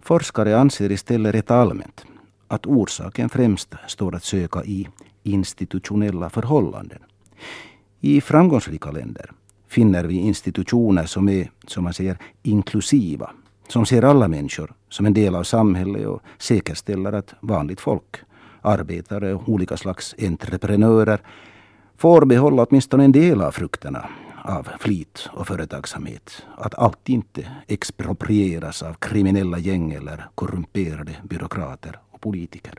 Forskare 0.00 0.58
anser 0.58 0.92
istället 0.92 1.34
rätt 1.34 1.50
allmänt 1.50 2.04
att 2.48 2.66
orsaken 2.66 3.28
främst 3.28 3.74
står 3.88 4.14
att 4.14 4.24
söka 4.24 4.64
i 4.64 4.88
institutionella 5.22 6.30
förhållanden. 6.30 6.98
I 8.00 8.20
framgångsrika 8.20 8.90
länder 8.90 9.30
finner 9.68 10.04
vi 10.04 10.14
institutioner 10.14 11.04
som 11.04 11.28
är, 11.28 11.50
som 11.66 11.84
man 11.84 11.94
säger, 11.94 12.18
inklusiva. 12.42 13.30
Som 13.68 13.86
ser 13.86 14.02
alla 14.02 14.28
människor 14.28 14.72
som 14.88 15.06
en 15.06 15.14
del 15.14 15.34
av 15.34 15.42
samhället 15.42 16.06
och 16.06 16.22
säkerställer 16.38 17.12
att 17.12 17.34
vanligt 17.40 17.80
folk, 17.80 18.16
arbetare 18.62 19.34
och 19.34 19.48
olika 19.48 19.76
slags 19.76 20.14
entreprenörer 20.18 21.20
får 21.96 22.24
behålla 22.24 22.64
åtminstone 22.64 23.04
en 23.04 23.12
del 23.12 23.42
av 23.42 23.50
frukterna 23.50 24.08
av 24.48 24.68
flit 24.80 25.28
och 25.32 25.46
företagsamhet. 25.46 26.42
Att 26.56 26.74
allt 26.74 27.08
inte 27.08 27.50
exproprieras 27.66 28.82
av 28.82 28.94
kriminella 28.94 29.58
gäng 29.58 29.92
eller 29.92 30.26
korrumperade 30.34 31.16
byråkrater 31.22 31.98
och 32.10 32.20
politiker. 32.20 32.74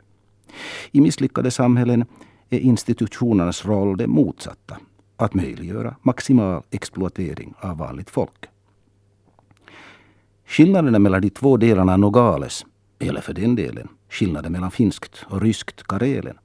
I 0.90 1.00
misslyckade 1.00 1.50
samhällen 1.50 2.04
är 2.50 2.58
institutionernas 2.58 3.64
roll 3.64 3.96
det 3.96 4.06
motsatta 4.06 4.76
att 5.20 5.34
möjliggöra 5.34 5.96
maximal 6.02 6.62
exploatering 6.70 7.54
av 7.60 7.78
vanligt 7.78 8.10
folk. 8.10 8.46
Skillnaderna 10.46 10.98
mellan 10.98 11.20
de 11.20 11.30
två 11.30 11.56
delarna 11.56 11.96
Nogales, 11.96 12.66
eller 12.98 13.20
för 13.20 13.32
den 13.32 13.56
delen 13.56 13.88
skillnaden 14.08 14.52
mellan 14.52 14.70
finskt 14.70 15.26
och 15.28 15.40
ryskt 15.40 15.82
Karelen, 15.82 16.38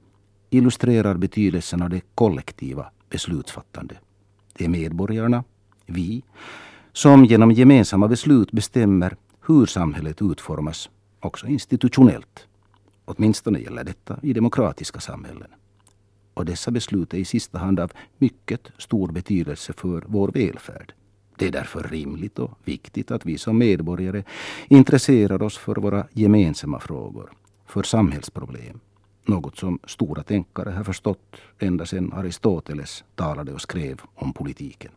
illustrerar 0.50 1.14
betydelsen 1.14 1.82
av 1.82 1.90
det 1.90 2.00
kollektiva 2.14 2.90
beslutsfattandet. 3.10 3.98
Det 4.52 4.64
är 4.64 4.68
medborgarna, 4.68 5.44
vi, 5.86 6.22
som 6.92 7.24
genom 7.24 7.52
gemensamma 7.52 8.08
beslut 8.08 8.52
bestämmer 8.52 9.16
hur 9.46 9.66
samhället 9.66 10.22
utformas, 10.22 10.90
också 11.20 11.46
institutionellt. 11.46 12.46
Åtminstone 13.04 13.58
gäller 13.58 13.84
detta 13.84 14.18
i 14.22 14.32
demokratiska 14.32 15.00
samhällen 15.00 15.48
och 16.36 16.44
dessa 16.44 16.70
beslut 16.70 17.14
är 17.14 17.18
i 17.18 17.24
sista 17.24 17.58
hand 17.58 17.80
av 17.80 17.92
mycket 18.18 18.72
stor 18.78 19.12
betydelse 19.12 19.72
för 19.72 20.04
vår 20.06 20.28
välfärd. 20.28 20.92
Det 21.36 21.46
är 21.46 21.52
därför 21.52 21.82
rimligt 21.82 22.38
och 22.38 22.58
viktigt 22.64 23.10
att 23.10 23.26
vi 23.26 23.38
som 23.38 23.58
medborgare 23.58 24.22
intresserar 24.68 25.42
oss 25.42 25.58
för 25.58 25.76
våra 25.76 26.06
gemensamma 26.12 26.80
frågor, 26.80 27.30
för 27.66 27.82
samhällsproblem. 27.82 28.80
Något 29.26 29.56
som 29.56 29.78
stora 29.84 30.22
tänkare 30.22 30.70
har 30.70 30.84
förstått 30.84 31.36
ända 31.58 31.86
sedan 31.86 32.12
Aristoteles 32.12 33.04
talade 33.14 33.52
och 33.52 33.60
skrev 33.60 34.00
om 34.14 34.32
politiken. 34.32 34.92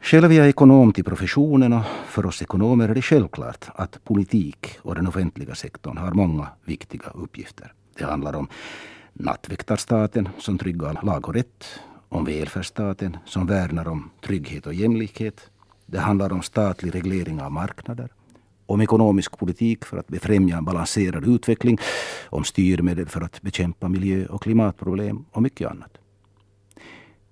Själv 0.00 0.32
är 0.32 0.36
jag 0.36 0.48
ekonom 0.48 0.92
till 0.92 1.04
professionen 1.04 1.72
och 1.72 1.84
för 2.06 2.26
oss 2.26 2.42
ekonomer 2.42 2.88
är 2.88 2.94
det 2.94 3.02
självklart 3.02 3.64
att 3.74 4.04
politik 4.04 4.78
och 4.82 4.94
den 4.94 5.06
offentliga 5.06 5.54
sektorn 5.54 5.96
har 5.96 6.12
många 6.12 6.48
viktiga 6.64 7.10
uppgifter. 7.14 7.72
Det 7.98 8.04
handlar 8.04 8.34
om 8.36 8.48
nattväktarstaten 9.18 10.28
som 10.38 10.58
tryggar 10.58 11.00
lag 11.02 11.28
och 11.28 11.34
rätt, 11.34 11.64
om 12.08 12.24
välfärdsstaten 12.24 13.16
som 13.24 13.46
värnar 13.46 13.88
om 13.88 14.10
trygghet 14.24 14.66
och 14.66 14.74
jämlikhet. 14.74 15.50
Det 15.86 15.98
handlar 15.98 16.32
om 16.32 16.42
statlig 16.42 16.94
reglering 16.94 17.42
av 17.42 17.52
marknader, 17.52 18.08
om 18.66 18.80
ekonomisk 18.80 19.38
politik 19.38 19.84
för 19.84 19.96
att 19.96 20.08
befrämja 20.08 20.56
en 20.56 20.64
balanserad 20.64 21.28
utveckling, 21.28 21.78
om 22.28 22.44
styrmedel 22.44 23.06
för 23.06 23.20
att 23.20 23.42
bekämpa 23.42 23.88
miljö 23.88 24.26
och 24.26 24.42
klimatproblem 24.42 25.24
och 25.30 25.42
mycket 25.42 25.70
annat. 25.70 25.98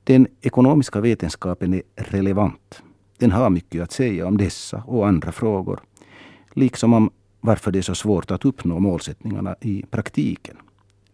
Den 0.05 0.27
ekonomiska 0.41 1.01
vetenskapen 1.01 1.75
är 1.75 1.83
relevant. 1.95 2.83
Den 3.19 3.33
har 3.33 3.51
mycket 3.51 3.83
att 3.83 3.93
säga 3.93 4.27
om 4.27 4.37
dessa 4.37 4.83
och 4.87 5.09
andra 5.09 5.33
frågor. 5.33 5.81
Liksom 6.53 6.93
om 6.93 7.11
varför 7.41 7.73
det 7.73 7.79
är 7.79 7.83
så 7.83 7.95
svårt 7.95 8.31
att 8.31 8.45
uppnå 8.45 8.79
målsättningarna 8.79 9.57
i 9.61 9.85
praktiken. 9.91 10.57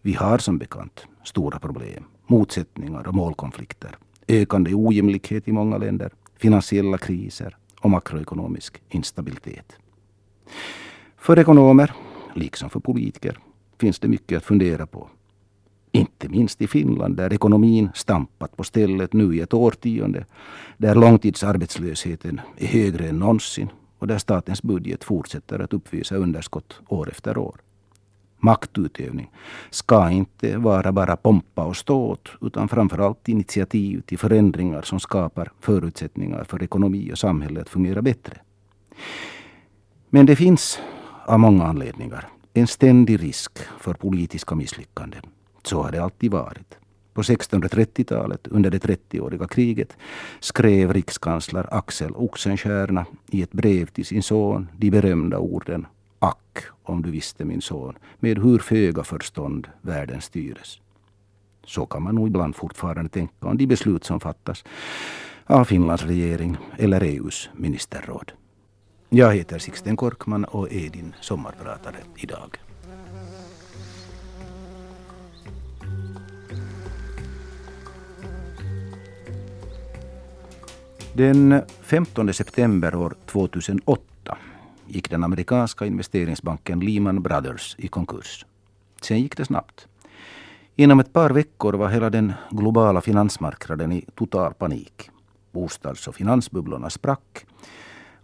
Vi 0.05 0.13
har 0.13 0.37
som 0.37 0.57
bekant 0.57 1.05
stora 1.23 1.59
problem, 1.59 2.03
motsättningar 2.27 3.07
och 3.07 3.13
målkonflikter, 3.13 3.97
ökande 4.27 4.73
ojämlikhet 4.73 5.47
i 5.47 5.51
många 5.51 5.77
länder, 5.77 6.11
finansiella 6.37 6.97
kriser 6.97 7.57
och 7.81 7.89
makroekonomisk 7.89 8.81
instabilitet. 8.89 9.73
För 11.17 11.39
ekonomer, 11.39 11.93
liksom 12.35 12.69
för 12.69 12.79
politiker, 12.79 13.37
finns 13.77 13.99
det 13.99 14.07
mycket 14.07 14.37
att 14.37 14.43
fundera 14.43 14.87
på. 14.87 15.09
Inte 15.91 16.29
minst 16.29 16.61
i 16.61 16.67
Finland 16.67 17.17
där 17.17 17.33
ekonomin 17.33 17.89
stampat 17.95 18.57
på 18.57 18.63
stället 18.63 19.13
nu 19.13 19.35
i 19.35 19.41
ett 19.41 19.53
årtionde, 19.53 20.25
där 20.77 20.95
långtidsarbetslösheten 20.95 22.41
är 22.57 22.67
högre 22.67 23.09
än 23.09 23.19
någonsin 23.19 23.69
och 23.99 24.07
där 24.07 24.17
statens 24.17 24.61
budget 24.61 25.03
fortsätter 25.03 25.59
att 25.59 25.73
uppvisa 25.73 26.15
underskott 26.15 26.79
år 26.87 27.09
efter 27.09 27.37
år. 27.37 27.61
Maktutövning 28.43 29.31
ska 29.69 30.09
inte 30.09 30.57
vara 30.57 30.91
bara 30.91 31.15
pompa 31.15 31.65
och 31.65 31.77
ståt 31.77 32.29
utan 32.41 32.67
framförallt 32.67 33.29
initiativ 33.29 34.01
till 34.01 34.17
förändringar 34.17 34.81
som 34.81 34.99
skapar 34.99 35.51
förutsättningar 35.59 36.43
för 36.43 36.63
ekonomi 36.63 37.11
och 37.13 37.17
samhälle 37.17 37.61
att 37.61 37.69
fungera 37.69 38.01
bättre. 38.01 38.37
Men 40.09 40.25
det 40.25 40.35
finns 40.35 40.79
av 41.25 41.39
många 41.39 41.65
anledningar 41.65 42.27
en 42.53 42.67
ständig 42.67 43.23
risk 43.23 43.59
för 43.79 43.93
politiska 43.93 44.55
misslyckanden. 44.55 45.21
Så 45.63 45.81
har 45.81 45.91
det 45.91 46.03
alltid 46.03 46.31
varit. 46.31 46.77
På 47.13 47.21
1630-talet, 47.21 48.47
under 48.47 48.71
det 48.71 48.83
30-åriga 48.83 49.47
kriget, 49.47 49.97
skrev 50.39 50.93
rikskansler 50.93 51.67
Axel 51.71 52.11
Oxenstierna 52.15 53.05
i 53.31 53.41
ett 53.41 53.51
brev 53.51 53.85
till 53.85 54.05
sin 54.05 54.23
son 54.23 54.69
de 54.77 54.91
berömda 54.91 55.37
orden 55.37 55.87
Ack, 56.23 56.65
om 56.83 57.01
du 57.01 57.11
visste 57.11 57.45
min 57.45 57.61
son, 57.61 57.97
med 58.19 58.37
hur 58.37 58.59
föga 58.59 59.03
förstånd 59.03 59.67
världen 59.81 60.21
styres. 60.21 60.79
Så 61.65 61.85
kan 61.85 62.03
man 62.03 62.15
nog 62.15 62.27
ibland 62.27 62.55
fortfarande 62.55 63.09
tänka 63.09 63.47
om 63.47 63.57
de 63.57 63.67
beslut 63.67 64.03
som 64.03 64.19
fattas 64.19 64.63
av 65.45 65.65
Finlands 65.65 66.03
regering 66.03 66.57
eller 66.77 67.03
EUs 67.03 67.49
ministerråd. 67.53 68.31
Jag 69.09 69.35
heter 69.35 69.59
Sixten 69.59 69.95
Korkman 69.95 70.45
och 70.45 70.73
är 70.73 70.89
din 70.89 71.15
sommarpratare 71.21 71.95
idag. 72.15 72.57
Den 81.13 81.61
15 81.81 82.33
september 82.33 82.95
år 82.95 83.15
2008 83.25 84.12
gick 84.87 85.09
den 85.09 85.23
amerikanska 85.23 85.85
investeringsbanken 85.85 86.79
Lehman 86.79 87.21
Brothers 87.21 87.75
i 87.79 87.87
konkurs. 87.87 88.45
Sen 89.01 89.19
gick 89.19 89.37
det 89.37 89.45
snabbt. 89.45 89.87
Inom 90.75 90.99
ett 90.99 91.13
par 91.13 91.29
veckor 91.29 91.73
var 91.73 91.89
hela 91.89 92.09
den 92.09 92.33
globala 92.51 93.01
finansmarknaden 93.01 93.91
i 93.91 94.05
total 94.15 94.53
panik. 94.53 95.09
Bostads 95.51 96.07
och 96.07 96.15
finansbubblorna 96.15 96.89
sprack 96.89 97.45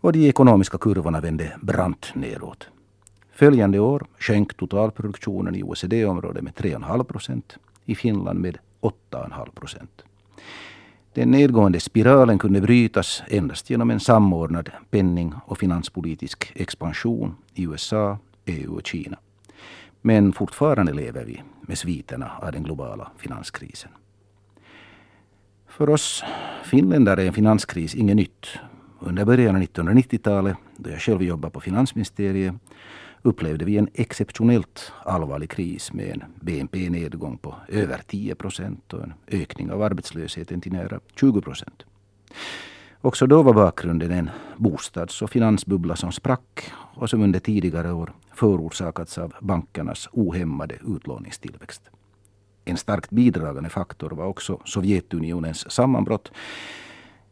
och 0.01 0.13
de 0.13 0.27
ekonomiska 0.27 0.77
kurvorna 0.77 1.21
vände 1.21 1.57
brant 1.61 2.11
neråt. 2.15 2.67
Följande 3.31 3.79
år 3.79 4.05
sjönk 4.19 4.57
totalproduktionen 4.57 5.55
i 5.55 5.63
OECD-området 5.63 6.43
med 6.43 6.53
3,5 6.53 7.03
procent, 7.03 7.57
i 7.85 7.95
Finland 7.95 8.39
med 8.39 8.57
8,5 8.81 9.51
procent. 9.51 10.03
Den 11.13 11.31
nedgående 11.31 11.79
spiralen 11.79 12.37
kunde 12.39 12.61
brytas 12.61 13.23
endast 13.27 13.69
genom 13.69 13.91
en 13.91 13.99
samordnad 13.99 14.69
penning 14.89 15.33
och 15.45 15.57
finanspolitisk 15.57 16.51
expansion 16.55 17.35
i 17.53 17.63
USA, 17.63 18.17
EU 18.45 18.75
och 18.75 18.87
Kina. 18.87 19.17
Men 20.01 20.33
fortfarande 20.33 20.93
lever 20.93 21.25
vi 21.25 21.41
med 21.61 21.77
sviterna 21.77 22.31
av 22.41 22.51
den 22.51 22.63
globala 22.63 23.11
finanskrisen. 23.17 23.91
För 25.67 25.89
oss 25.89 26.23
finländare 26.63 27.23
är 27.23 27.27
en 27.27 27.33
finanskris 27.33 27.95
inget 27.95 28.15
nytt. 28.15 28.47
Under 28.99 29.25
början 29.25 29.55
av 29.55 29.61
1990-talet, 29.61 30.57
då 30.77 30.89
jag 30.89 31.01
själv 31.01 31.23
jobbade 31.23 31.51
på 31.51 31.59
finansministeriet, 31.59 32.53
upplevde 33.21 33.65
vi 33.65 33.77
en 33.77 33.89
exceptionellt 33.93 34.91
allvarlig 35.03 35.49
kris 35.49 35.93
med 35.93 36.09
en 36.13 36.23
BNP-nedgång 36.41 37.37
på 37.37 37.55
över 37.67 38.01
10 38.07 38.35
procent 38.35 38.93
och 38.93 39.03
en 39.03 39.13
ökning 39.27 39.71
av 39.71 39.81
arbetslösheten 39.81 40.61
till 40.61 40.71
nära 40.71 40.99
20 41.15 41.41
procent. 41.41 41.83
Också 43.01 43.27
då 43.27 43.43
var 43.43 43.53
bakgrunden 43.53 44.11
en 44.11 44.29
bostads 44.57 45.21
och 45.21 45.29
finansbubbla 45.29 45.95
som 45.95 46.11
sprack 46.11 46.71
och 46.95 47.09
som 47.09 47.21
under 47.21 47.39
tidigare 47.39 47.91
år 47.91 48.13
förorsakats 48.33 49.17
av 49.17 49.33
bankernas 49.39 50.09
ohämmade 50.11 50.75
utlåningstillväxt. 50.95 51.81
En 52.65 52.77
starkt 52.77 53.09
bidragande 53.09 53.69
faktor 53.69 54.09
var 54.09 54.25
också 54.25 54.61
Sovjetunionens 54.65 55.71
sammanbrott 55.71 56.31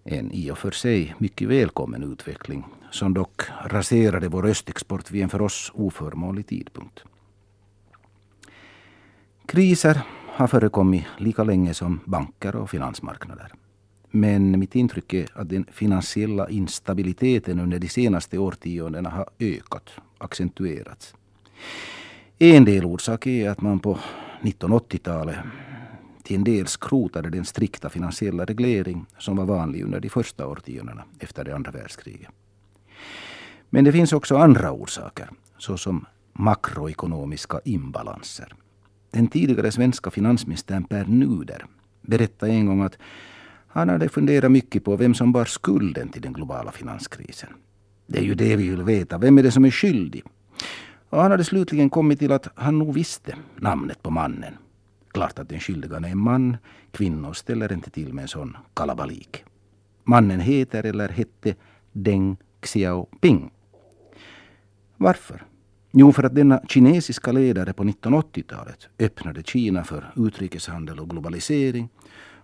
en 0.08 0.32
i 0.32 0.52
och 0.52 0.58
för 0.58 0.72
sig 0.72 1.15
mycket 1.17 1.48
välkommen 1.48 2.04
utveckling 2.04 2.63
som 2.91 3.13
dock 3.13 3.41
raserade 3.65 4.28
vår 4.28 4.46
östexport 4.46 5.12
vid 5.12 5.24
en 5.24 5.30
för 5.30 5.41
oss 5.41 5.72
oförmånlig 5.74 6.48
tidpunkt. 6.48 7.04
Kriser 9.46 10.02
har 10.28 10.48
förekommit 10.48 11.06
lika 11.17 11.43
länge 11.43 11.74
som 11.74 12.00
banker 12.06 12.56
och 12.56 12.70
finansmarknader. 12.70 13.52
Men 14.12 14.60
mitt 14.60 14.76
intryck 14.76 15.13
är 15.13 15.28
att 15.34 15.50
den 15.50 15.65
finansiella 15.72 16.50
instabiliteten 16.50 17.60
under 17.60 17.80
de 17.80 17.89
senaste 17.89 18.38
årtiondena 18.38 19.10
har 19.10 19.30
ökat, 19.39 19.89
accentuerats. 20.17 21.15
En 22.39 22.65
delorsak 22.65 23.28
är 23.28 23.50
att 23.50 23.62
man 23.62 23.80
på 23.80 24.00
1980-talet 24.41 25.38
till 26.28 26.36
en 26.36 26.44
del 26.44 26.68
skrotade 26.68 27.30
den 27.30 27.46
strikta 27.46 27.90
finansiella 27.90 28.46
reglering 28.46 29.06
som 29.18 29.38
var 29.38 29.46
vanlig 29.46 29.84
under 29.84 30.00
de 30.00 30.10
första 30.10 30.48
årtiondena 30.48 31.04
efter 31.20 31.44
det 31.44 31.56
andra 31.56 31.72
världskriget. 31.72 32.30
Men 33.70 33.84
det 33.84 33.92
finns 33.92 34.13
också 34.13 34.38
andra 34.38 34.72
orsaker, 34.72 35.30
såsom 35.58 36.06
makroekonomiska 36.34 37.60
imbalanser. 37.66 38.54
Den 39.12 39.28
tidigare 39.28 39.72
svenska 39.72 40.12
finansministern 40.12 40.84
Per 40.84 41.06
Nuder 41.06 41.66
berättade 42.02 42.52
en 42.52 42.66
gång 42.66 42.82
att 42.82 42.98
han 43.68 43.90
hade 43.90 44.10
funderat 44.10 44.52
mycket 44.52 44.84
på 44.84 44.96
vem 44.96 45.13
som 45.13 45.32
bar 45.32 45.46
skulden 45.46 46.10
till 46.10 46.22
den 46.22 46.34
globala 46.34 46.72
finanskrisen. 46.72 47.50
Det 48.08 48.20
är 48.20 48.24
ju 48.24 48.36
det 48.36 48.56
vi 48.56 48.70
vill 48.70 48.84
veta. 48.84 49.18
Vem 49.18 49.38
är 49.38 49.44
det 49.44 49.52
som 49.52 49.66
är 49.66 49.72
skyldig? 49.72 50.24
Och 51.10 51.22
han 51.22 51.32
hade 51.32 51.44
slutligen 51.44 51.90
kommit 51.90 52.20
till 52.20 52.32
att 52.32 52.48
han 52.56 52.80
nog 52.80 52.94
visste 52.94 53.36
namnet 53.56 54.04
på 54.04 54.10
mannen. 54.10 54.54
Klart 55.17 55.39
att 55.39 55.49
den 55.49 55.60
skyldiga 55.60 55.97
är 55.97 56.06
en 56.06 56.17
man. 56.17 56.58
Kvinnor 56.91 57.34
ställer 57.34 57.73
inte 57.73 57.89
till 57.89 58.13
med 58.13 58.21
en 58.21 58.27
sån 58.27 58.58
kalabalik. 58.73 59.43
Mannen 60.03 60.39
heter 60.39 60.84
eller 60.84 61.10
hette 61.10 61.56
Deng 61.91 62.38
Xiaoping. 62.62 63.51
Varför? 64.97 65.43
Jo, 65.91 66.12
för 66.12 66.23
att 66.23 66.36
denna 66.36 66.62
kinesiska 66.67 67.32
ledare 67.32 67.73
på 67.73 67.84
1980-talet 67.84 68.89
öppnade 68.99 69.43
Kina 69.43 69.84
för 69.84 70.12
utrikeshandel 70.15 70.99
och 70.99 71.10
globalisering 71.10 71.89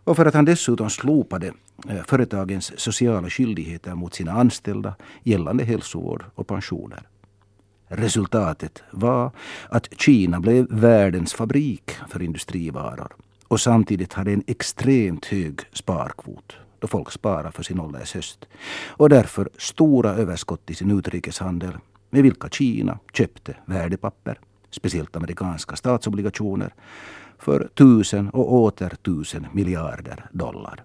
och 0.03 0.15
för 0.15 0.25
att 0.25 0.33
han 0.33 0.45
dessutom 0.45 0.89
slopade 0.89 1.53
eh, 1.89 2.03
företagens 2.03 2.79
sociala 2.79 3.29
skyldigheter 3.29 3.95
mot 3.95 4.13
sina 4.13 4.31
anställda 4.31 4.95
gällande 5.23 5.63
hälsovård 5.63 6.25
och 6.35 6.47
pensioner. 6.47 7.07
Resultatet 7.95 8.83
var 8.91 9.31
att 9.69 10.01
Kina 10.01 10.39
blev 10.39 10.67
världens 10.69 11.33
fabrik 11.33 11.91
för 12.09 12.21
industrivaror 12.21 13.15
och 13.47 13.59
samtidigt 13.59 14.13
hade 14.13 14.31
en 14.31 14.43
extremt 14.47 15.25
hög 15.25 15.59
sparkvot 15.73 16.57
då 16.79 16.87
folk 16.87 17.11
sparar 17.11 17.51
för 17.51 17.63
sin 17.63 17.79
ålders 17.79 18.13
höst 18.13 18.45
och 18.87 19.09
därför 19.09 19.49
stora 19.57 20.11
överskott 20.11 20.69
i 20.69 20.75
sin 20.75 20.91
utrikeshandel 20.91 21.73
med 22.09 22.23
vilka 22.23 22.49
Kina 22.49 22.99
köpte 23.13 23.55
värdepapper, 23.65 24.39
speciellt 24.69 25.15
amerikanska 25.15 25.75
statsobligationer, 25.75 26.73
för 27.39 27.69
tusen 27.73 28.29
och 28.29 28.53
åter 28.53 28.89
tusen 28.89 29.47
miljarder 29.51 30.25
dollar. 30.31 30.83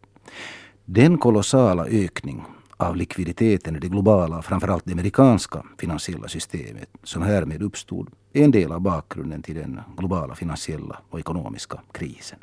Den 0.84 1.18
kolossala 1.18 1.86
ökning 1.86 2.44
av 2.78 2.96
likviditeten 2.96 3.76
i 3.76 3.78
det 3.78 3.88
globala, 3.88 4.42
framförallt 4.42 4.84
det 4.84 4.92
amerikanska 4.92 5.62
finansiella 5.78 6.28
systemet 6.28 6.88
som 7.02 7.22
härmed 7.22 7.62
uppstod 7.62 8.10
är 8.32 8.44
en 8.44 8.50
del 8.50 8.72
av 8.72 8.80
bakgrunden 8.80 9.42
till 9.42 9.54
den 9.54 9.80
globala 9.96 10.34
finansiella 10.34 10.98
och 11.10 11.18
ekonomiska 11.18 11.80
krisen. 11.92 12.38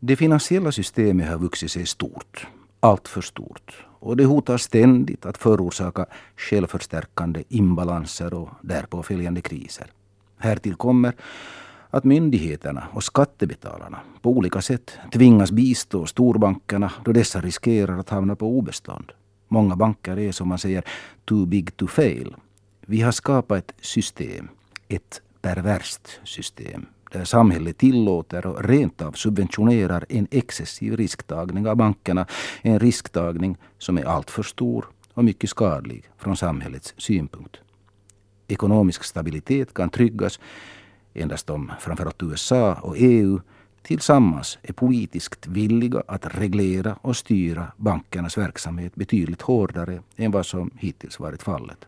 Det 0.00 0.16
finansiella 0.16 0.72
systemet 0.72 1.28
har 1.28 1.38
vuxit 1.38 1.70
sig 1.70 1.86
stort, 1.86 2.46
allt 2.80 3.08
för 3.08 3.20
stort. 3.20 3.86
Och 4.00 4.16
det 4.16 4.24
hotar 4.24 4.56
ständigt 4.56 5.26
att 5.26 5.38
förorsaka 5.38 6.06
självförstärkande 6.36 7.44
imbalanser 7.48 8.34
och 8.34 8.48
därpå 8.62 9.02
följande 9.02 9.40
kriser. 9.40 9.86
Härtill 10.38 10.74
kommer 10.74 11.14
att 11.92 12.04
myndigheterna 12.04 12.84
och 12.92 13.04
skattebetalarna 13.04 14.00
på 14.22 14.30
olika 14.30 14.62
sätt 14.62 14.98
tvingas 15.12 15.50
bistå 15.50 16.06
storbankerna 16.06 16.92
då 17.04 17.12
dessa 17.12 17.40
riskerar 17.40 17.98
att 17.98 18.10
hamna 18.10 18.36
på 18.36 18.58
obestånd. 18.58 19.12
Många 19.48 19.76
banker 19.76 20.18
är 20.18 20.32
som 20.32 20.48
man 20.48 20.58
säger 20.58 20.84
too 21.24 21.46
big 21.46 21.76
to 21.76 21.86
fail 21.86 22.36
Vi 22.80 23.00
har 23.00 23.12
skapat 23.12 23.58
ett 23.58 23.74
system, 23.80 24.48
ett 24.88 25.22
perverst 25.42 26.20
system, 26.24 26.86
där 27.12 27.24
samhället 27.24 27.78
tillåter 27.78 28.46
och 28.46 28.64
rent 28.64 29.02
av 29.02 29.12
subventionerar 29.12 30.04
en 30.08 30.28
excessiv 30.30 30.96
risktagning 30.96 31.68
av 31.68 31.76
bankerna. 31.76 32.26
En 32.62 32.80
risktagning 32.80 33.56
som 33.78 33.98
är 33.98 34.04
alltför 34.04 34.42
stor 34.42 34.86
och 35.14 35.24
mycket 35.24 35.50
skadlig 35.50 36.04
från 36.18 36.36
samhällets 36.36 36.94
synpunkt. 36.96 37.56
Ekonomisk 38.48 39.04
stabilitet 39.04 39.74
kan 39.74 39.90
tryggas 39.90 40.40
endast 41.14 41.50
om 41.50 41.72
framförallt 41.80 42.22
USA 42.22 42.74
och 42.74 42.94
EU 42.98 43.40
tillsammans 43.82 44.58
är 44.62 44.72
politiskt 44.72 45.46
villiga 45.46 46.02
att 46.06 46.26
reglera 46.26 46.96
och 47.02 47.16
styra 47.16 47.72
bankernas 47.76 48.38
verksamhet 48.38 48.94
betydligt 48.94 49.42
hårdare 49.42 50.02
än 50.16 50.30
vad 50.30 50.46
som 50.46 50.70
hittills 50.76 51.20
varit 51.20 51.42
fallet. 51.42 51.78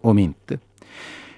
Om 0.00 0.18
inte 0.18 0.58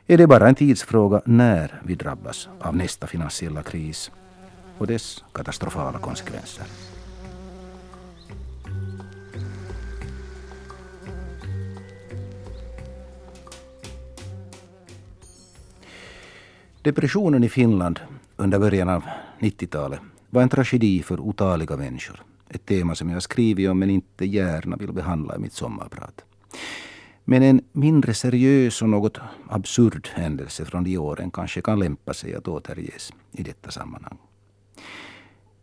är 0.07 0.19
det 0.19 0.27
bara 0.27 0.49
en 0.49 0.55
tidsfråga 0.55 1.23
när 1.25 1.81
vi 1.85 1.95
drabbas 1.95 2.49
av 2.61 2.77
nästa 2.77 3.07
finansiella 3.07 3.63
kris 3.63 4.11
och 4.79 4.87
dess 4.87 5.25
katastrofala 5.33 5.99
konsekvenser. 5.99 6.94
Depressionen 16.85 17.45
i 17.45 17.49
Finland 17.49 18.01
under 18.37 18.59
början 18.59 18.89
av 18.89 19.03
90-talet 19.41 20.01
var 20.31 20.43
en 20.43 20.49
tragedi 20.49 21.03
för 21.03 21.21
otaliga 21.21 21.77
människor. 21.77 22.23
Ett 22.49 22.67
tema 22.67 22.95
som 22.95 23.11
jag 23.11 23.23
skrivit 23.23 23.71
om 23.71 23.79
men 23.79 23.91
inte 23.91 24.25
gärna 24.25 24.77
vill 24.77 24.93
behandla 24.93 25.37
i 25.37 25.39
mitt 25.39 25.53
sommarprat. 25.53 26.25
Men 27.25 27.43
en 27.43 27.61
mindre 27.73 28.15
seriös 28.15 28.83
och 28.83 28.89
något 28.89 29.19
absurd 29.49 30.09
händelse 30.15 30.65
från 30.65 30.85
de 30.85 30.99
åren 30.99 31.31
kanske 31.31 31.61
kan 31.61 31.79
lämpa 31.79 32.15
sig 32.15 32.35
att 32.35 32.49
återges 32.49 33.13
i 33.33 33.43
detta 33.43 33.71
sammanhang. 33.71 34.19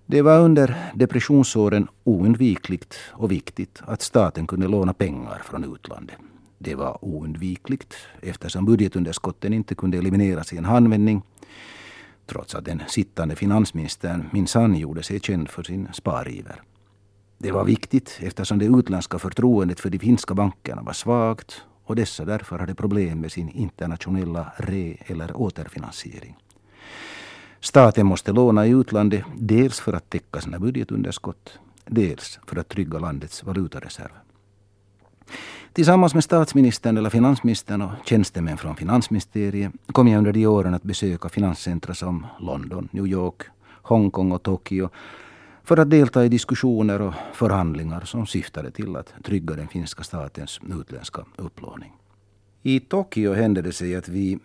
Det 0.05 0.21
var 0.21 0.39
under 0.39 0.91
depressionsåren 0.95 1.88
oundvikligt 2.03 2.97
och 3.12 3.31
viktigt 3.31 3.81
att 3.86 4.01
staten 4.01 4.47
kunde 4.47 4.67
låna 4.67 4.93
pengar 4.93 5.41
från 5.43 5.75
utlandet. 5.75 6.17
Det 6.63 6.76
var 6.76 7.06
oundvikligt 7.06 7.95
eftersom 8.21 8.65
budgetunderskotten 8.65 9.54
inte 9.54 9.76
kunde 9.76 9.97
elimineras 9.97 10.54
i 10.54 10.58
en 10.58 10.65
handvändning 10.65 11.21
trots 12.26 12.56
att 12.56 12.65
den 12.65 12.82
sittande 12.88 13.36
finansministern 13.36 14.30
minsann 14.32 14.76
gjorde 14.76 15.04
sig 15.04 15.19
känd 15.19 15.50
för 15.50 15.63
sin 15.63 15.88
spariver. 15.93 16.62
Det 17.38 17.52
var 17.52 17.63
viktigt 17.63 18.19
eftersom 18.21 18.60
det 18.60 18.65
utländska 18.65 19.19
förtroendet 19.19 19.80
för 19.80 19.89
de 19.89 20.00
finska 20.00 20.34
bankerna 20.34 20.82
var 20.82 20.93
svagt 20.93 21.62
och 21.84 21.95
dessa 21.95 22.26
därför 22.26 22.60
hade 22.60 22.76
problem 22.76 23.19
med 23.21 23.32
sin 23.32 23.50
internationella 23.50 24.54
re 24.58 24.97
eller 25.06 25.38
återfinansiering. 25.38 26.38
Staten 27.60 28.06
måste 28.06 28.32
låna 28.32 28.67
i 28.67 28.69
utlandet 28.69 29.24
dels 29.36 29.80
för 29.80 29.93
att 29.93 30.10
täcka 30.10 30.41
sina 30.41 30.60
budgetunderskott, 30.60 31.60
dels 31.86 32.39
för 32.47 32.58
att 32.60 32.69
trygga 32.69 33.00
landets 33.00 33.43
valutareserv. 33.43 34.12
Tillsammans 35.73 36.13
med 36.13 36.23
statsministern 36.23 36.97
eller 36.97 37.10
finansministern 37.10 37.81
och 37.81 37.91
tjänstemän 38.05 38.57
från 38.57 38.75
finansministeriet 38.75 39.71
kom 39.91 40.07
jag 40.07 40.17
under 40.17 40.31
de 40.34 40.47
åren 40.47 40.73
att 40.73 40.84
besöka 40.84 41.29
finanscentra 41.29 41.93
som 41.93 42.25
London, 42.39 42.89
New 42.91 43.07
York, 43.07 43.41
Hongkong 43.81 44.31
och 44.31 44.43
Tokyo 44.43 44.89
för 45.63 45.77
att 45.77 45.89
delta 45.89 46.25
i 46.25 46.29
diskussioner 46.29 47.01
och 47.01 47.13
förhandlingar 47.34 48.01
som 48.01 48.27
syftade 48.27 48.71
till 48.71 48.95
att 48.95 49.13
trygga 49.23 49.55
den 49.55 49.67
finska 49.67 50.03
statens 50.03 50.60
utländska 50.79 51.25
upplåning. 51.36 51.91
I 52.63 52.79
Tokyo 52.79 53.34
hände 53.34 53.62
det 53.62 53.73
sig 53.73 53.95
att 53.95 54.10
vi 54.10 54.39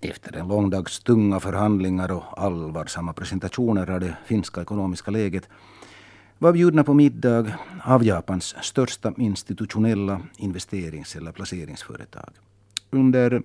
efter 0.00 0.36
en 0.36 0.48
lång 0.48 0.70
dags 0.70 1.00
tunga 1.00 1.40
förhandlingar 1.40 2.12
och 2.12 2.42
allvarsamma 2.42 3.12
presentationer 3.12 3.90
av 3.90 4.00
det 4.00 4.16
finska 4.26 4.62
ekonomiska 4.62 5.10
läget 5.10 5.48
var 6.38 6.52
bjudna 6.52 6.84
på 6.84 6.94
middag 6.94 7.52
av 7.84 8.04
Japans 8.04 8.54
största 8.62 9.12
institutionella 9.16 10.20
investerings 10.36 11.16
eller 11.16 11.32
placeringsföretag. 11.32 12.30
Under 12.90 13.42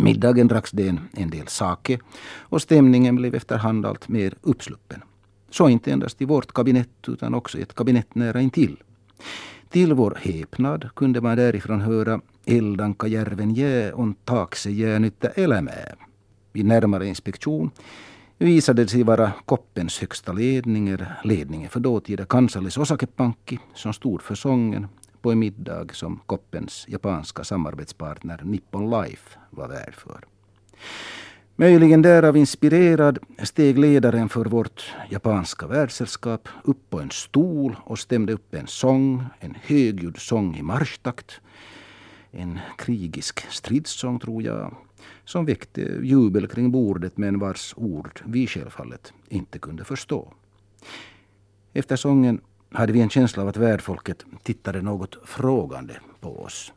middagen 0.00 0.48
dracks 0.48 0.70
det 0.70 0.88
en, 1.12 1.30
del 1.30 1.48
sake 1.48 1.98
och 2.38 2.62
stämningen 2.62 3.16
blev 3.16 3.34
efterhand 3.34 3.86
allt 3.86 4.08
mer 4.08 4.34
uppsluppen. 4.42 5.02
Så 5.50 5.68
inte 5.68 5.92
endast 5.92 6.22
i 6.22 6.24
vårt 6.24 6.52
kabinett 6.52 7.08
utan 7.08 7.34
också 7.34 7.58
i 7.58 7.62
ett 7.62 7.74
kabinett 7.74 8.14
nära 8.14 8.40
intill. 8.40 8.76
Till 9.68 9.94
vår 9.94 10.18
häpnad 10.20 10.88
kunde 10.94 11.20
man 11.20 11.36
därifrån 11.36 11.80
höra 11.80 12.20
Eldanka 12.46 13.06
järven 13.06 13.56
jää 13.56 13.94
on 13.94 14.16
taakse 14.24 14.70
jäänyttä 14.70 15.32
elämää. 15.36 15.96
Vid 16.54 16.66
närmare 16.66 17.06
inspektion 17.06 17.70
visade 18.38 18.82
det 18.82 18.88
sig 18.88 19.02
vara 19.02 19.32
Koppens 19.44 20.00
högsta 20.00 20.32
ledning, 20.32 20.96
ledningen 21.24 21.70
för 21.70 21.80
dåtida 21.80 22.24
Kansallis 22.24 22.78
Osakepankki, 22.78 23.58
som 23.74 23.92
stod 23.92 24.22
för 24.22 24.34
sången 24.34 24.86
på 25.22 25.32
en 25.32 25.38
middag 25.38 25.94
som 25.94 26.20
Koppens 26.26 26.84
japanska 26.88 27.44
samarbetspartner 27.44 28.40
Nippon 28.44 28.90
Life 28.90 29.38
var 29.50 29.68
värd 29.68 29.94
för. 29.94 30.24
Möjligen 31.56 32.02
därav 32.02 32.36
inspirerad 32.36 33.18
steg 33.42 33.78
ledaren 33.78 34.28
för 34.28 34.44
vårt 34.44 34.94
japanska 35.10 35.66
världssällskap 35.66 36.48
upp 36.64 36.90
på 36.90 37.00
en 37.00 37.10
stol 37.10 37.76
och 37.84 37.98
stämde 37.98 38.32
upp 38.32 38.54
en 38.54 38.66
sång, 38.66 39.24
en 39.40 39.56
högljudd 39.62 40.18
sång 40.18 40.56
i 40.56 40.62
marschtakt. 40.62 41.40
En 42.30 42.58
krigisk 42.76 43.46
stridssång 43.50 44.18
tror 44.18 44.42
jag, 44.42 44.74
som 45.28 45.44
väckte 45.44 45.80
jubel 46.02 46.46
kring 46.46 46.70
bordet 46.70 47.16
men 47.16 47.38
vars 47.38 47.74
ord 47.76 48.20
vi 48.24 48.46
självfallet 48.46 49.12
inte 49.28 49.58
kunde 49.58 49.84
förstå. 49.84 50.32
Efter 51.72 51.96
sången 51.96 52.40
hade 52.72 52.92
vi 52.92 53.00
en 53.00 53.10
känsla 53.10 53.42
av 53.42 53.48
att 53.48 53.56
värdfolket 53.56 54.24
tittade 54.42 54.82
något 54.82 55.18
frågande 55.24 55.94
på 56.20 56.42
oss. 56.42 56.72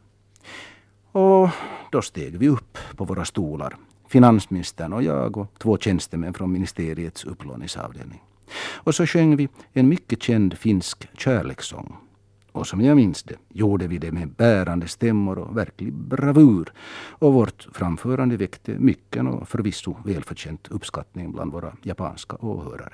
Och 1.11 1.49
då 1.91 2.01
steg 2.01 2.37
vi 2.37 2.49
upp 2.49 2.77
på 2.95 3.05
våra 3.05 3.25
stolar 3.25 3.75
finansministern 4.07 4.93
och 4.93 5.03
jag 5.03 5.37
och 5.37 5.47
två 5.59 5.77
tjänstemän 5.77 6.33
från 6.33 6.51
ministeriets 6.51 7.23
upplåningsavdelning. 7.23 8.21
Och 8.83 8.95
så 8.95 9.05
sjöng 9.05 9.35
vi 9.35 9.49
en 9.73 9.89
mycket 9.89 10.23
känd 10.23 10.57
finsk 10.57 11.09
kärlekssång. 11.17 11.97
Och 12.51 12.67
som 12.67 12.81
jag 12.81 12.95
minns 12.95 13.23
det 13.23 13.35
gjorde 13.49 13.87
vi 13.87 13.97
det 13.97 14.11
med 14.11 14.29
bärande 14.29 14.87
stämmor 14.87 15.39
och 15.39 15.57
verklig 15.57 15.93
bravur. 15.93 16.73
Och 17.09 17.33
vårt 17.33 17.67
framförande 17.73 18.37
väckte 18.37 18.71
mycken 18.71 19.27
och 19.27 19.49
förvisso 19.49 19.95
välförtjänt 20.05 20.67
uppskattning 20.67 21.31
bland 21.31 21.51
våra 21.51 21.73
japanska 21.81 22.37
åhörare. 22.39 22.93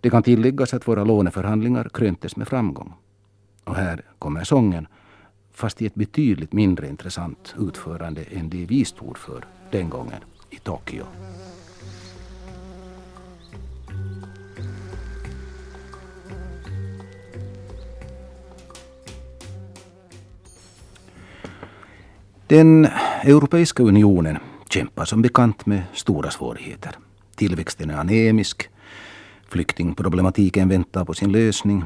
Det 0.00 0.10
kan 0.10 0.22
tilläggas 0.22 0.74
att 0.74 0.88
våra 0.88 1.04
låneförhandlingar 1.04 1.88
kröntes 1.92 2.36
med 2.36 2.48
framgång. 2.48 2.92
Och 3.64 3.74
här 3.74 4.02
kommer 4.18 4.44
sången, 4.44 4.86
fast 5.52 5.82
i 5.82 5.86
ett 5.86 5.94
betydligt 5.94 6.52
mindre 6.52 6.88
intressant 6.88 7.54
utförande 7.58 8.22
än 8.22 8.50
det 8.50 8.66
vi 8.66 8.84
stod 8.84 9.18
för 9.18 9.44
den 9.70 9.90
gången 9.90 10.20
i 10.50 10.56
Tokyo. 10.56 11.04
Den 22.52 22.88
Europeiska 23.22 23.82
unionen 23.82 24.38
kämpar 24.70 25.04
som 25.04 25.22
bekant 25.22 25.66
med 25.66 25.82
stora 25.92 26.30
svårigheter. 26.30 26.96
Tillväxten 27.36 27.90
är 27.90 27.96
anemisk, 27.96 28.68
flyktingproblematiken 29.48 30.68
väntar 30.68 31.04
på 31.04 31.14
sin 31.14 31.32
lösning, 31.32 31.84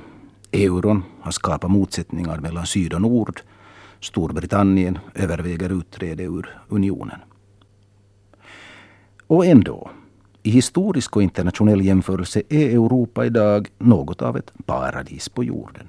euron 0.53 1.05
har 1.21 1.31
skapat 1.31 1.71
motsättningar 1.71 2.39
mellan 2.39 2.67
syd 2.67 2.95
och 2.95 3.03
nord, 3.03 3.41
Storbritannien 4.01 4.99
överväger 5.15 5.73
utträde 5.73 6.23
ur 6.23 6.59
unionen. 6.69 7.21
Och 9.27 9.47
ändå, 9.47 9.91
i 10.43 10.51
historisk 10.51 11.17
och 11.17 11.23
internationell 11.23 11.81
jämförelse 11.81 12.43
är 12.49 12.69
Europa 12.69 13.27
idag 13.27 13.69
något 13.79 14.23
av 14.23 14.37
ett 14.37 14.53
paradis 14.67 15.29
på 15.29 15.45
jorden. 15.45 15.87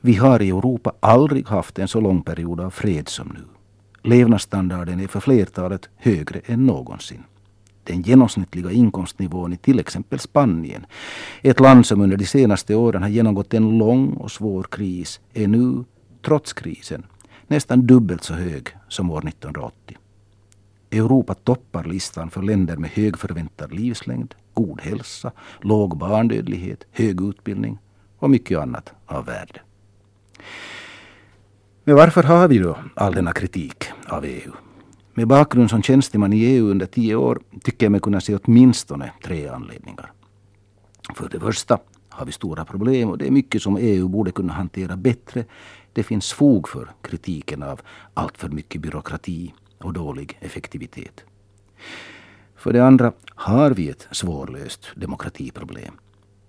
Vi 0.00 0.14
har 0.14 0.42
i 0.42 0.48
Europa 0.48 0.92
aldrig 1.00 1.48
haft 1.48 1.78
en 1.78 1.88
så 1.88 2.00
lång 2.00 2.22
period 2.22 2.60
av 2.60 2.70
fred 2.70 3.08
som 3.08 3.28
nu. 3.28 3.57
Levnadsstandarden 4.02 5.00
är 5.00 5.06
för 5.06 5.20
flertalet 5.20 5.88
högre 5.96 6.40
än 6.44 6.66
någonsin. 6.66 7.22
Den 7.84 8.02
genomsnittliga 8.02 8.70
inkomstnivån 8.70 9.52
i 9.52 9.56
till 9.56 9.78
exempel 9.78 10.18
Spanien, 10.18 10.86
ett 11.42 11.60
land 11.60 11.86
som 11.86 12.00
under 12.00 12.16
de 12.16 12.26
senaste 12.26 12.74
åren 12.74 13.02
har 13.02 13.08
genomgått 13.08 13.54
en 13.54 13.78
lång 13.78 14.12
och 14.12 14.30
svår 14.30 14.62
kris, 14.62 15.20
är 15.34 15.46
nu, 15.46 15.84
trots 16.22 16.52
krisen, 16.52 17.06
nästan 17.46 17.86
dubbelt 17.86 18.24
så 18.24 18.34
hög 18.34 18.68
som 18.88 19.10
år 19.10 19.28
1980. 19.28 19.96
Europa 20.90 21.34
toppar 21.34 21.84
listan 21.84 22.30
för 22.30 22.42
länder 22.42 22.76
med 22.76 22.90
hög 22.90 23.18
förväntad 23.18 23.72
livslängd, 23.72 24.34
god 24.54 24.80
hälsa, 24.80 25.32
låg 25.60 25.96
barndödlighet, 25.96 26.84
hög 26.92 27.20
utbildning 27.20 27.78
och 28.18 28.30
mycket 28.30 28.58
annat 28.58 28.92
av 29.06 29.24
värde. 29.24 29.60
Men 31.88 31.96
varför 31.96 32.22
har 32.22 32.48
vi 32.48 32.58
då 32.58 32.78
all 32.94 33.14
denna 33.14 33.32
kritik 33.32 33.84
av 34.08 34.24
EU? 34.24 34.52
Med 35.14 35.28
bakgrund 35.28 35.70
som 35.70 35.82
tjänsteman 35.82 36.32
i 36.32 36.44
EU 36.44 36.66
under 36.66 36.86
tio 36.86 37.14
år 37.14 37.40
tycker 37.64 37.86
jag 37.86 37.90
mig 37.90 38.00
kunna 38.00 38.20
se 38.20 38.36
åtminstone 38.36 39.12
tre 39.24 39.48
anledningar. 39.48 40.12
För 41.14 41.28
det 41.28 41.40
första 41.40 41.78
har 42.08 42.26
vi 42.26 42.32
stora 42.32 42.64
problem 42.64 43.10
och 43.10 43.18
det 43.18 43.26
är 43.26 43.30
mycket 43.30 43.62
som 43.62 43.76
EU 43.76 44.08
borde 44.08 44.30
kunna 44.30 44.52
hantera 44.52 44.96
bättre. 44.96 45.44
Det 45.92 46.02
finns 46.02 46.32
fog 46.32 46.68
för 46.68 46.90
kritiken 47.02 47.62
av 47.62 47.80
alltför 48.14 48.48
mycket 48.48 48.80
byråkrati 48.80 49.54
och 49.78 49.92
dålig 49.92 50.38
effektivitet. 50.40 51.24
För 52.56 52.72
det 52.72 52.84
andra 52.84 53.12
har 53.34 53.70
vi 53.70 53.88
ett 53.88 54.08
svårlöst 54.10 54.86
demokratiproblem. 54.96 55.94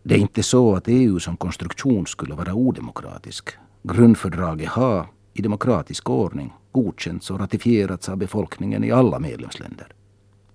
Det 0.04 0.16
är 0.16 0.20
inte 0.20 0.44
så 0.44 0.76
att 0.76 0.88
EU 0.88 1.20
som 1.20 1.38
konstruktion 1.38 2.08
skulle 2.08 2.36
vara 2.36 2.54
odemokratisk. 2.54 3.50
Grundfördraget 3.84 4.70
har 4.70 5.08
i 5.34 5.42
demokratisk 5.42 6.10
ordning 6.10 6.54
godkänts 6.72 7.32
och 7.32 7.40
ratifierats 7.40 8.10
av 8.10 8.18
befolkningen 8.18 8.84
i 8.84 8.92
alla 8.92 9.20
medlemsländer. 9.20 9.88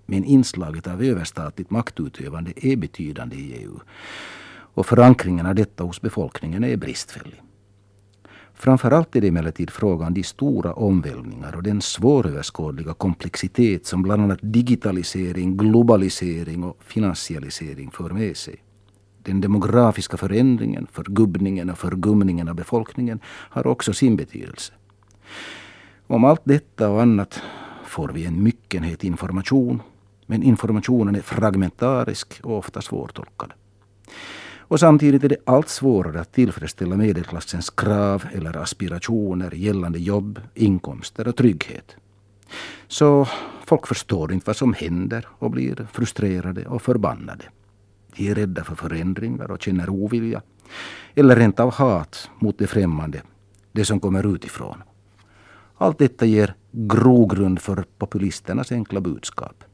Men 0.07 0.25
inslaget 0.25 0.87
av 0.87 1.03
överstatligt 1.03 1.71
maktutövande 1.71 2.53
är 2.57 2.77
betydande 2.77 3.37
i 3.37 3.53
EU 3.53 3.81
och 4.75 4.87
förankringen 4.87 5.47
av 5.47 5.55
detta 5.55 5.85
hos 5.85 6.01
befolkningen 6.01 6.65
är 6.65 6.77
bristfällig. 6.77 7.43
Framförallt 8.55 9.17
är 9.17 9.21
det 9.21 9.29
emellertid 9.29 9.71
frågan 9.71 10.09
om 10.09 10.15
de 10.15 10.23
stora 10.23 10.73
omvälvningar 10.73 11.57
och 11.57 11.63
den 11.63 11.81
svåröverskådliga 11.81 12.95
komplexitet 12.95 13.87
som 13.87 14.03
bland 14.03 14.23
annat 14.23 14.39
digitalisering, 14.43 15.57
globalisering 15.57 16.65
och 16.65 16.77
finansialisering 16.85 17.91
för 17.91 18.11
med 18.11 18.37
sig. 18.37 18.64
Den 19.25 19.41
demografiska 19.41 20.17
förändringen, 20.17 20.87
förgubbningen 20.93 21.71
och 21.71 21.79
förgumningen 21.79 22.49
av 22.49 22.55
befolkningen 22.55 23.21
har 23.27 23.67
också 23.67 23.93
sin 23.93 24.17
betydelse. 24.17 24.73
Om 26.07 26.25
allt 26.25 26.41
detta 26.45 26.89
och 26.89 27.03
annat 27.03 27.43
får 27.85 28.09
vi 28.09 28.25
en 28.27 28.43
myckenhet 28.43 29.05
information, 29.05 29.83
men 30.27 30.43
informationen 30.43 31.15
är 31.15 31.21
fragmentarisk 31.21 32.41
och 32.43 32.59
ofta 32.59 32.83
svårtolkad. 32.83 33.53
Och 34.59 34.81
samtidigt 34.81 35.25
är 35.25 35.29
det 35.29 35.37
allt 35.45 35.69
svårare 35.69 36.21
att 36.21 36.33
tillfredsställa 36.33 36.97
medelklassens 36.97 37.71
krav 37.71 38.25
eller 38.33 38.57
aspirationer 38.57 39.55
gällande 39.55 39.99
jobb, 39.99 40.41
inkomster 40.55 41.29
och 41.29 41.37
trygghet. 41.37 41.97
Så 42.89 43.29
folk 43.67 43.87
förstår 43.87 44.33
inte 44.33 44.47
vad 44.47 44.57
som 44.57 44.73
händer 44.73 45.27
och 45.39 45.51
blir 45.51 45.87
frustrerade 45.93 46.67
och 46.67 46.83
förbannade. 46.83 47.45
De 48.17 48.29
är 48.31 48.35
rädda 48.35 48.65
för 48.65 48.75
förändringar 48.75 49.51
och 49.51 49.63
känner 49.63 49.91
ovilja. 49.91 50.43
Eller 51.15 51.37
rent 51.37 51.61
av 51.61 51.73
hat 51.73 52.31
mot 52.39 52.59
det 52.59 52.67
främmande, 52.67 53.23
det 53.73 53.85
som 53.85 54.01
kommer 54.01 54.35
utifrån. 54.35 54.83
Allt 55.77 55.99
detta 55.99 56.27
ger 56.27 56.55
grogrund 56.73 57.61
för 57.61 57.85
populisternas 57.99 58.73
enkla 58.73 59.01
budskap. 59.01 59.65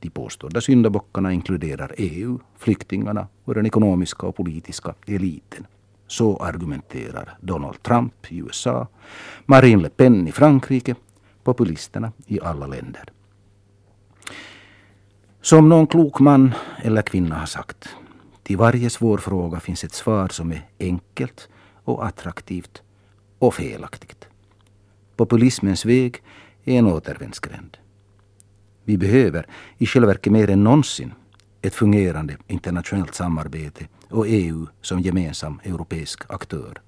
De 0.00 0.10
påstådda 0.10 0.60
syndabockarna 0.60 1.32
inkluderar 1.32 1.94
EU, 1.96 2.38
flyktingarna 2.58 3.28
och 3.44 3.54
den 3.54 3.66
ekonomiska 3.66 4.26
och 4.26 4.36
politiska 4.36 4.94
eliten. 5.06 5.66
Så 6.06 6.36
argumenterar 6.36 7.38
Donald 7.40 7.82
Trump 7.82 8.32
i 8.32 8.38
USA, 8.38 8.86
Marine 9.46 9.82
Le 9.82 9.88
Pen 9.88 10.28
i 10.28 10.32
Frankrike, 10.32 10.94
populisterna 11.44 12.12
i 12.26 12.40
alla 12.40 12.66
länder. 12.66 13.12
Som 15.40 15.68
någon 15.68 15.86
klok 15.86 16.20
man 16.20 16.54
eller 16.82 17.02
kvinna 17.02 17.34
har 17.34 17.46
sagt, 17.46 17.88
till 18.42 18.56
varje 18.56 18.90
svår 18.90 19.18
fråga 19.18 19.60
finns 19.60 19.84
ett 19.84 19.92
svar 19.92 20.28
som 20.28 20.52
är 20.52 20.62
enkelt 20.80 21.48
och 21.84 22.06
attraktivt 22.06 22.82
och 23.38 23.54
felaktigt. 23.54 24.28
Populismens 25.16 25.84
väg 25.84 26.22
är 26.64 26.78
en 26.78 26.86
återvändsgränd. 26.86 27.76
Vi 28.84 28.98
behöver 28.98 29.46
i 29.78 29.86
själva 29.86 30.08
verket 30.08 30.32
mer 30.32 30.50
än 30.50 30.64
någonsin 30.64 31.12
ett 31.62 31.74
fungerande 31.74 32.36
internationellt 32.46 33.14
samarbete 33.14 33.88
och 34.10 34.24
EU 34.28 34.66
som 34.80 35.00
gemensam 35.00 35.60
europeisk 35.64 36.22
aktör. 36.28 36.80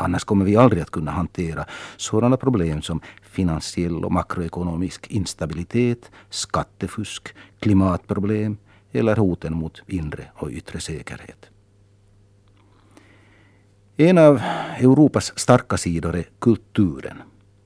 Annars 0.00 0.24
kommer 0.24 0.44
vi 0.44 0.56
aldrig 0.56 0.82
att 0.82 0.90
kunna 0.90 1.10
hantera 1.10 1.64
sådana 1.96 2.36
problem 2.36 2.82
som 2.82 3.00
finansiell 3.22 4.04
och 4.04 4.12
makroekonomisk 4.12 5.06
instabilitet, 5.06 6.10
skattefusk, 6.30 7.34
klimatproblem 7.60 8.56
eller 8.92 9.16
hoten 9.16 9.56
mot 9.56 9.82
inre 9.86 10.24
och 10.34 10.50
yttre 10.50 10.80
säkerhet. 10.80 11.46
En 13.96 14.18
av 14.18 14.40
Europas 14.78 15.32
starka 15.38 15.76
sidor 15.76 16.16
är 16.16 16.24
kulturen. 16.38 17.22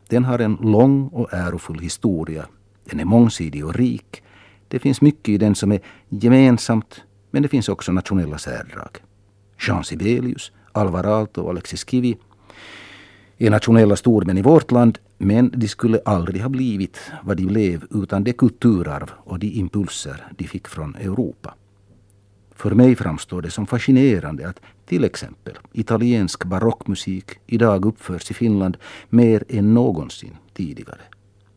Den 0.09 0.25
har 0.25 0.38
en 0.38 0.59
lång 0.61 1.09
och 1.09 1.33
ärofull 1.33 1.79
historia 1.79 2.47
den 2.85 3.01
är 3.01 3.05
mångsidig 3.05 3.64
och 3.64 3.75
rik. 3.75 4.23
Det 4.68 4.79
finns 4.79 5.01
mycket 5.01 5.29
i 5.29 5.38
den 5.38 5.55
som 5.55 5.73
är 5.73 5.81
gemensamt, 6.09 7.03
men 7.31 7.42
det 7.42 7.49
finns 7.49 7.68
också 7.68 7.92
nationella 7.92 8.38
särdrag. 8.38 8.99
Jean 9.66 9.85
Sibelius, 9.85 10.53
Alvar 10.75 11.05
Aalto 11.05 11.43
och 11.43 11.51
Alexis 11.51 11.89
Kivi 11.89 12.17
är 13.39 13.51
nationella 13.51 13.97
stormän 13.97 14.39
i 14.39 14.43
vårt 14.43 14.71
land, 14.71 14.99
men 15.19 15.51
de 15.55 15.69
skulle 15.69 16.01
aldrig 16.05 16.43
ha 16.43 16.49
blivit 16.49 17.01
vad 17.23 17.37
de 17.37 17.47
blev 17.47 17.85
utan 17.91 18.25
det 18.25 18.33
kulturarv 18.33 19.11
och 19.17 19.39
de 19.39 19.47
impulser 19.47 20.27
de 20.39 20.45
fick 20.45 20.69
från 20.69 20.95
Europa. 20.95 21.55
För 22.55 22.71
mig 22.71 22.97
framstår 22.97 23.43
det 23.43 23.51
som 23.51 23.67
fascinerande 23.67 24.49
att 24.49 24.61
till 24.87 25.05
exempel 25.05 25.59
italiensk 25.73 26.45
barockmusik 26.45 27.31
idag 27.47 27.85
uppförs 27.85 28.31
i 28.31 28.35
Finland 28.35 28.77
mer 29.09 29.45
än 29.49 29.75
någonsin 29.75 30.37
tidigare. 30.55 31.01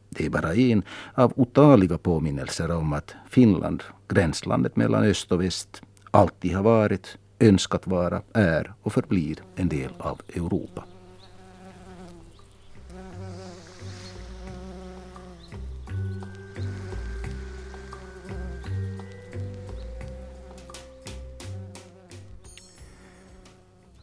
Det 0.09 0.25
är 0.25 0.29
bara 0.29 0.55
en 0.55 0.83
av 1.13 1.33
otaliga 1.35 1.97
påminnelser 1.97 2.71
om 2.71 2.93
att 2.93 3.15
Finland, 3.29 3.83
gränslandet 4.07 4.75
mellan 4.75 5.03
öst 5.03 5.31
och 5.31 5.41
väst, 5.41 5.81
alltid 6.11 6.55
har 6.55 6.63
varit, 6.63 7.17
önskat 7.39 7.87
vara, 7.87 8.21
är 8.33 8.73
och 8.81 8.93
förblir 8.93 9.39
en 9.55 9.69
del 9.69 9.91
av 9.97 10.21
Europa. 10.35 10.83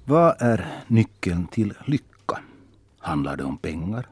Vad 0.07 0.43
är 0.43 0.85
nyckeln 0.89 1.47
till 1.47 1.75
lycka? 1.87 2.39
Handlar 2.99 3.37
det 3.37 3.45
om 3.45 3.59
pengar? 3.59 4.07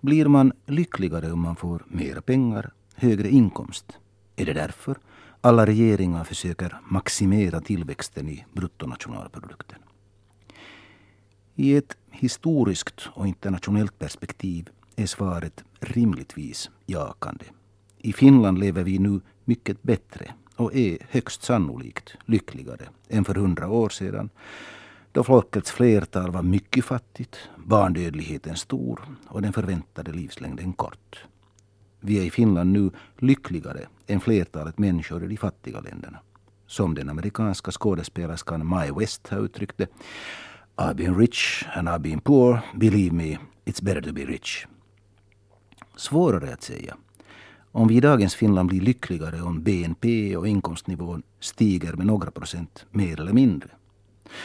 Blir 0.00 0.26
man 0.26 0.52
lyckligare 0.66 1.32
om 1.32 1.40
man 1.40 1.56
får 1.56 1.84
mer 1.88 2.20
pengar, 2.20 2.72
högre 2.94 3.28
inkomst? 3.28 3.98
Är 4.36 4.46
det 4.46 4.52
därför 4.52 4.96
alla 5.40 5.66
regeringar 5.66 6.24
försöker 6.24 6.80
maximera 6.84 7.60
tillväxten 7.60 8.28
i 8.28 8.44
bruttonationalprodukten? 8.52 9.78
I 11.54 11.76
ett 11.76 11.96
historiskt 12.10 13.08
och 13.12 13.26
internationellt 13.26 13.98
perspektiv 13.98 14.68
är 14.96 15.06
svaret 15.06 15.64
rimligtvis 15.80 16.70
jakande. 16.86 17.44
I 17.98 18.12
Finland 18.12 18.58
lever 18.58 18.84
vi 18.84 18.98
nu 18.98 19.20
mycket 19.44 19.82
bättre 19.82 20.32
och 20.56 20.74
är 20.74 20.98
högst 21.10 21.42
sannolikt 21.42 22.16
lyckligare 22.24 22.88
än 23.08 23.24
för 23.24 23.34
hundra 23.34 23.68
år 23.68 23.88
sedan 23.88 24.30
då 25.12 25.24
folkets 25.24 25.70
flertal 25.70 26.30
var 26.30 26.42
mycket 26.42 26.84
fattigt, 26.84 27.36
barndödligheten 27.56 28.56
stor 28.56 29.00
och 29.28 29.42
den 29.42 29.52
förväntade 29.52 30.12
livslängden 30.12 30.72
kort. 30.72 31.24
Vi 32.00 32.18
är 32.18 32.22
i 32.22 32.30
Finland 32.30 32.72
nu 32.72 32.90
lyckligare 33.18 33.86
än 34.06 34.20
flertalet 34.20 34.78
människor 34.78 35.24
i 35.24 35.26
de 35.26 35.36
fattiga 35.36 35.80
länderna. 35.80 36.18
Som 36.66 36.94
den 36.94 37.08
amerikanska 37.08 37.70
skådespelerskan 37.70 38.66
Mae 38.66 38.92
West 38.92 39.28
har 39.28 39.38
uttryckt 39.38 39.78
det. 39.78 39.88
I've 40.76 40.94
been 40.94 41.18
rich 41.18 41.64
and 41.74 41.88
I've 41.88 41.98
been 41.98 42.20
poor. 42.20 42.60
Believe 42.74 43.14
me, 43.14 43.38
it's 43.64 43.84
better 43.84 44.02
to 44.02 44.12
be 44.12 44.24
rich. 44.24 44.66
Svårare 45.96 46.52
att 46.52 46.62
säga. 46.62 46.96
Om 47.72 47.88
vi 47.88 47.96
i 47.96 48.00
dagens 48.00 48.34
Finland 48.34 48.68
blir 48.68 48.80
lyckligare 48.80 49.42
om 49.42 49.62
BNP 49.62 50.36
och 50.36 50.48
inkomstnivån 50.48 51.22
stiger 51.40 51.92
med 51.92 52.06
några 52.06 52.30
procent 52.30 52.86
mer 52.90 53.20
eller 53.20 53.32
mindre. 53.32 53.70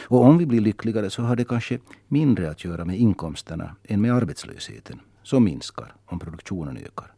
Och 0.08 0.24
om 0.24 0.38
vi 0.38 0.46
blir 0.46 0.60
lyckligare 0.60 1.10
så 1.10 1.22
har 1.22 1.36
det 1.36 1.44
kanske 1.44 1.78
mindre 2.08 2.50
att 2.50 2.64
göra 2.64 2.84
med 2.84 2.98
inkomsterna 2.98 3.76
än 3.84 4.00
med 4.00 4.14
arbetslösheten 4.14 5.00
som 5.22 5.44
minskar 5.44 5.94
om 6.06 6.18
produktionen 6.18 6.76
ökar. 6.76 7.12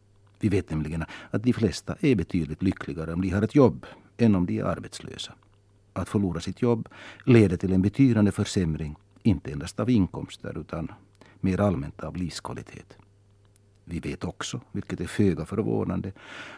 Vi 0.45 0.49
vet 0.49 0.69
nämligen 0.69 1.03
att 1.31 1.43
de 1.43 1.53
flesta 1.53 1.95
är 1.99 2.15
betydligt 2.15 2.63
lyckligare 2.63 3.13
om 3.13 3.21
de 3.21 3.29
har 3.29 3.41
ett 3.41 3.55
jobb 3.55 3.85
än 4.17 4.35
om 4.35 4.45
de 4.45 4.59
är 4.59 4.63
arbetslösa. 4.63 5.33
Att 5.93 6.09
förlora 6.09 6.39
sitt 6.39 6.61
jobb 6.61 6.89
leder 7.23 7.57
till 7.57 7.73
en 7.73 7.81
betydande 7.81 8.31
försämring, 8.31 8.95
inte 9.23 9.51
endast 9.51 9.79
av 9.79 9.89
inkomster 9.89 10.57
utan 10.59 10.91
mer 11.39 11.61
allmänt 11.61 12.03
av 12.03 12.15
livskvalitet. 12.17 12.97
Vi 13.83 13.99
vet 13.99 14.23
också, 14.23 14.61
vilket 14.71 15.01
är 15.01 15.07
föga 15.07 15.45
förvånande, 15.45 16.11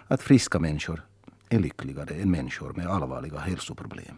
att 0.07 0.21
friska 0.21 0.59
människor 0.59 1.01
är 1.49 1.59
lyckligare 1.59 2.15
än 2.15 2.31
människor 2.31 2.73
med 2.73 2.87
allvarliga 2.87 3.39
hälsoproblem. 3.39 4.17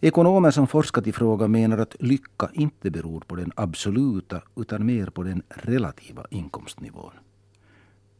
Ekonomer 0.00 0.50
som 0.50 0.66
forskat 0.66 1.06
i 1.06 1.12
frågan 1.12 1.50
menar 1.50 1.78
att 1.78 1.96
lycka 2.00 2.50
inte 2.52 2.90
beror 2.90 3.20
på 3.20 3.36
den 3.36 3.52
absoluta 3.56 4.42
utan 4.56 4.86
mer 4.86 5.06
på 5.06 5.22
den 5.22 5.42
relativa 5.48 6.26
inkomstnivån. 6.30 7.12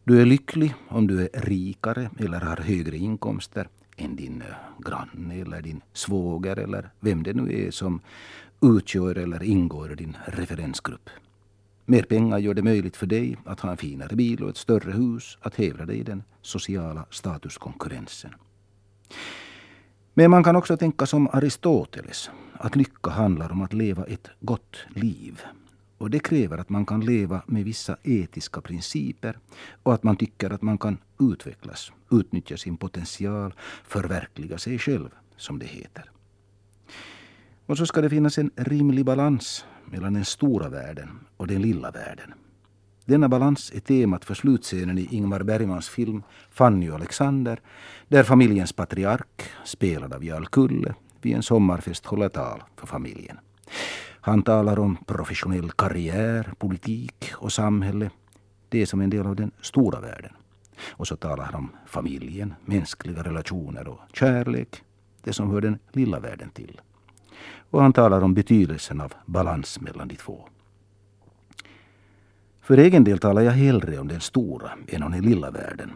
Du 0.08 0.20
är 0.20 0.26
lycklig 0.26 0.74
om 0.88 1.06
du 1.06 1.20
är 1.20 1.28
rikare 1.32 2.10
eller 2.18 2.40
har 2.40 2.56
högre 2.56 2.96
inkomster 2.96 3.68
än 3.96 4.16
din 4.16 4.42
eh, 4.42 4.54
granne 4.78 5.40
eller 5.40 5.62
din 5.62 5.80
svåger 5.92 6.56
eller 6.56 6.90
vem 7.00 7.22
det 7.22 7.32
nu 7.32 7.66
är 7.66 7.70
som 7.70 8.00
utgör 8.62 9.18
eller 9.18 9.42
ingår 9.42 9.92
i 9.92 9.94
din 9.94 10.16
referensgrupp. 10.26 11.10
Mer 11.84 12.02
pengar 12.02 12.38
gör 12.38 12.54
det 12.54 12.62
möjligt 12.62 12.96
för 12.96 13.06
dig 13.06 13.36
att 13.44 13.60
ha 13.60 13.70
en 13.70 13.76
finare 13.76 14.16
bil 14.16 14.42
och 14.42 14.50
ett 14.50 14.56
större 14.56 14.92
hus, 14.92 15.38
att 15.40 15.54
hävda 15.54 15.86
dig 15.86 15.98
i 15.98 16.02
den 16.02 16.22
sociala 16.42 17.06
statuskonkurrensen. 17.10 18.30
Men 20.14 20.30
man 20.30 20.44
kan 20.44 20.56
också 20.56 20.76
tänka 20.76 21.06
som 21.06 21.28
Aristoteles, 21.32 22.30
att 22.52 22.76
lycka 22.76 23.10
handlar 23.10 23.52
om 23.52 23.62
att 23.62 23.72
leva 23.72 24.04
ett 24.04 24.30
gott 24.40 24.76
liv. 24.88 25.42
Och 25.98 26.10
det 26.10 26.18
kräver 26.18 26.58
att 26.58 26.68
man 26.68 26.86
kan 26.86 27.00
leva 27.00 27.42
med 27.46 27.64
vissa 27.64 27.96
etiska 28.02 28.60
principer 28.60 29.38
och 29.82 29.94
att 29.94 30.02
man 30.02 30.16
tycker 30.16 30.50
att 30.50 30.62
man 30.62 30.78
kan 30.78 30.98
utvecklas, 31.20 31.92
utnyttja 32.10 32.56
sin 32.56 32.76
potential, 32.76 33.54
förverkliga 33.84 34.58
sig 34.58 34.78
själv, 34.78 35.08
som 35.36 35.58
det 35.58 35.66
heter. 35.66 36.10
Och 37.66 37.78
så 37.78 37.86
ska 37.86 38.00
det 38.00 38.10
finnas 38.10 38.38
en 38.38 38.50
rimlig 38.56 39.04
balans 39.04 39.64
mellan 39.84 40.14
den 40.14 40.24
stora 40.24 40.68
världen 40.68 41.08
och 41.36 41.46
den 41.46 41.62
lilla 41.62 41.90
världen. 41.90 42.34
Denna 43.04 43.28
balans 43.28 43.72
är 43.74 43.80
temat 43.80 44.24
för 44.24 44.34
slutscenen 44.34 44.98
i 44.98 45.08
Ingmar 45.10 45.42
Bergmans 45.42 45.88
film 45.88 46.22
Fanny 46.50 46.90
och 46.90 46.94
Alexander, 46.94 47.60
där 48.08 48.22
familjens 48.22 48.72
patriark, 48.72 49.42
spelad 49.64 50.12
av 50.12 50.24
Jarl 50.24 50.46
Kulle, 50.46 50.94
vid 51.22 51.36
en 51.36 51.42
sommarfest 51.42 52.06
håller 52.06 52.28
tal 52.28 52.62
för 52.76 52.86
familjen. 52.86 53.38
Han 54.26 54.42
talar 54.42 54.78
om 54.78 54.96
professionell 55.06 55.70
karriär, 55.70 56.52
politik 56.58 57.32
och 57.34 57.52
samhälle. 57.52 58.10
Det 58.68 58.82
är 58.82 58.86
som 58.86 59.00
en 59.00 59.10
del 59.10 59.26
av 59.26 59.36
den 59.36 59.50
stora 59.60 60.00
världen. 60.00 60.32
Och 60.88 61.06
så 61.06 61.16
talar 61.16 61.44
han 61.44 61.54
om 61.54 61.70
familjen, 61.86 62.54
mänskliga 62.64 63.22
relationer 63.22 63.88
och 63.88 64.00
kärlek, 64.12 64.82
det 65.22 65.32
som 65.32 65.50
hör 65.50 65.60
den 65.60 65.78
lilla 65.92 66.20
världen 66.20 66.50
till. 66.50 66.80
Och 67.70 67.82
han 67.82 67.92
talar 67.92 68.20
om 68.20 68.34
betydelsen 68.34 69.00
av 69.00 69.12
balans 69.26 69.80
mellan 69.80 70.08
de 70.08 70.16
två. 70.16 70.48
För 72.60 72.78
egen 72.78 73.04
del 73.04 73.18
talar 73.18 73.42
jag 73.42 73.52
hellre 73.52 73.98
om 73.98 74.08
den 74.08 74.20
stora 74.20 74.70
än 74.88 75.02
om 75.02 75.12
den 75.12 75.22
lilla 75.22 75.50
världen. 75.50 75.92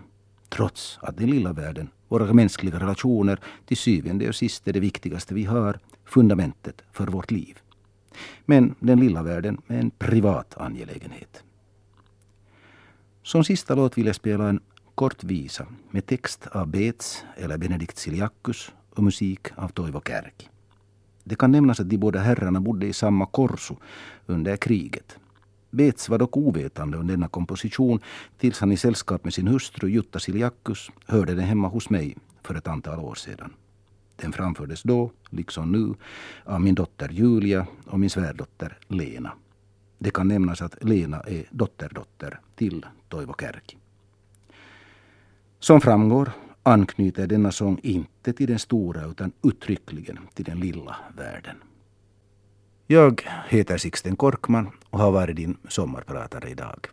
Trots 0.48 0.98
att 1.02 1.16
den 1.16 1.30
lilla 1.30 1.52
världen, 1.52 1.90
våra 2.08 2.32
mänskliga 2.32 2.78
relationer, 2.78 3.40
till 3.66 3.76
syvende 3.76 4.28
och 4.28 4.34
sist 4.34 4.68
är 4.68 4.72
det 4.72 4.80
viktigaste 4.80 5.34
vi 5.34 5.44
har, 5.44 5.78
fundamentet 6.04 6.82
för 6.92 7.06
vårt 7.06 7.30
liv. 7.30 7.58
Men 8.44 8.74
den 8.80 9.00
lilla 9.00 9.22
världen 9.22 9.62
är 9.66 9.78
en 9.78 9.90
privat 9.90 10.54
angelägenhet. 10.56 11.44
Som 13.22 13.44
sista 13.44 13.74
låt 13.74 13.98
vill 13.98 14.06
jag 14.06 14.16
spela 14.16 14.48
en 14.48 14.60
kort 14.94 15.24
visa 15.24 15.66
med 15.90 16.06
text 16.06 16.46
av 16.46 16.66
Beets 16.66 17.24
eller 17.36 17.58
Benedikt 17.58 17.98
Siliakus 17.98 18.72
och 18.94 19.02
musik 19.02 19.48
av 19.56 19.68
Toivo 19.68 20.00
Kärki. 20.06 20.48
Det 21.24 21.34
kan 21.34 21.52
nämnas 21.52 21.80
att 21.80 21.88
de 21.88 21.98
båda 21.98 22.20
herrarna 22.20 22.60
bodde 22.60 22.86
i 22.86 22.92
samma 22.92 23.26
korso 23.26 23.76
under 24.26 24.56
kriget. 24.56 25.18
Beets 25.70 26.08
var 26.08 26.18
dock 26.18 26.36
ovetande 26.36 26.98
om 26.98 27.06
denna 27.06 27.28
komposition 27.28 28.00
tills 28.38 28.60
han 28.60 28.72
i 28.72 28.76
sällskap 28.76 29.24
med 29.24 29.34
sin 29.34 29.48
hustru 29.48 29.88
Jutta 29.88 30.18
Siliakus 30.18 30.90
hörde 31.06 31.34
den 31.34 31.44
hemma 31.44 31.68
hos 31.68 31.90
mig 31.90 32.16
för 32.42 32.54
ett 32.54 32.68
antal 32.68 32.98
år 32.98 33.14
sedan. 33.14 33.52
Den 34.20 34.32
framfördes 34.32 34.82
då, 34.82 35.10
liksom 35.30 35.72
nu, 35.72 35.94
av 36.44 36.60
min 36.60 36.74
dotter 36.74 37.08
Julia 37.08 37.66
och 37.86 38.00
min 38.00 38.10
svärdotter 38.10 38.78
Lena. 38.88 39.32
Det 39.98 40.10
kan 40.10 40.28
nämnas 40.28 40.62
att 40.62 40.84
Lena 40.84 41.20
är 41.20 41.44
dotterdotter 41.50 42.40
till 42.54 42.86
Toivo 43.08 43.34
Kärki. 43.40 43.76
Som 45.58 45.80
framgår 45.80 46.32
anknyter 46.62 47.26
denna 47.26 47.52
sång 47.52 47.80
inte 47.82 48.32
till 48.32 48.46
den 48.46 48.58
stora 48.58 49.04
utan 49.04 49.32
uttryckligen 49.42 50.18
till 50.34 50.44
den 50.44 50.60
lilla 50.60 50.96
världen. 51.16 51.56
Jag 52.86 53.22
heter 53.48 53.78
Sixten 53.78 54.16
Korkman 54.16 54.70
och 54.90 54.98
har 54.98 55.10
varit 55.10 55.36
din 55.36 55.56
sommarpratare 55.68 56.50
idag. 56.50 56.88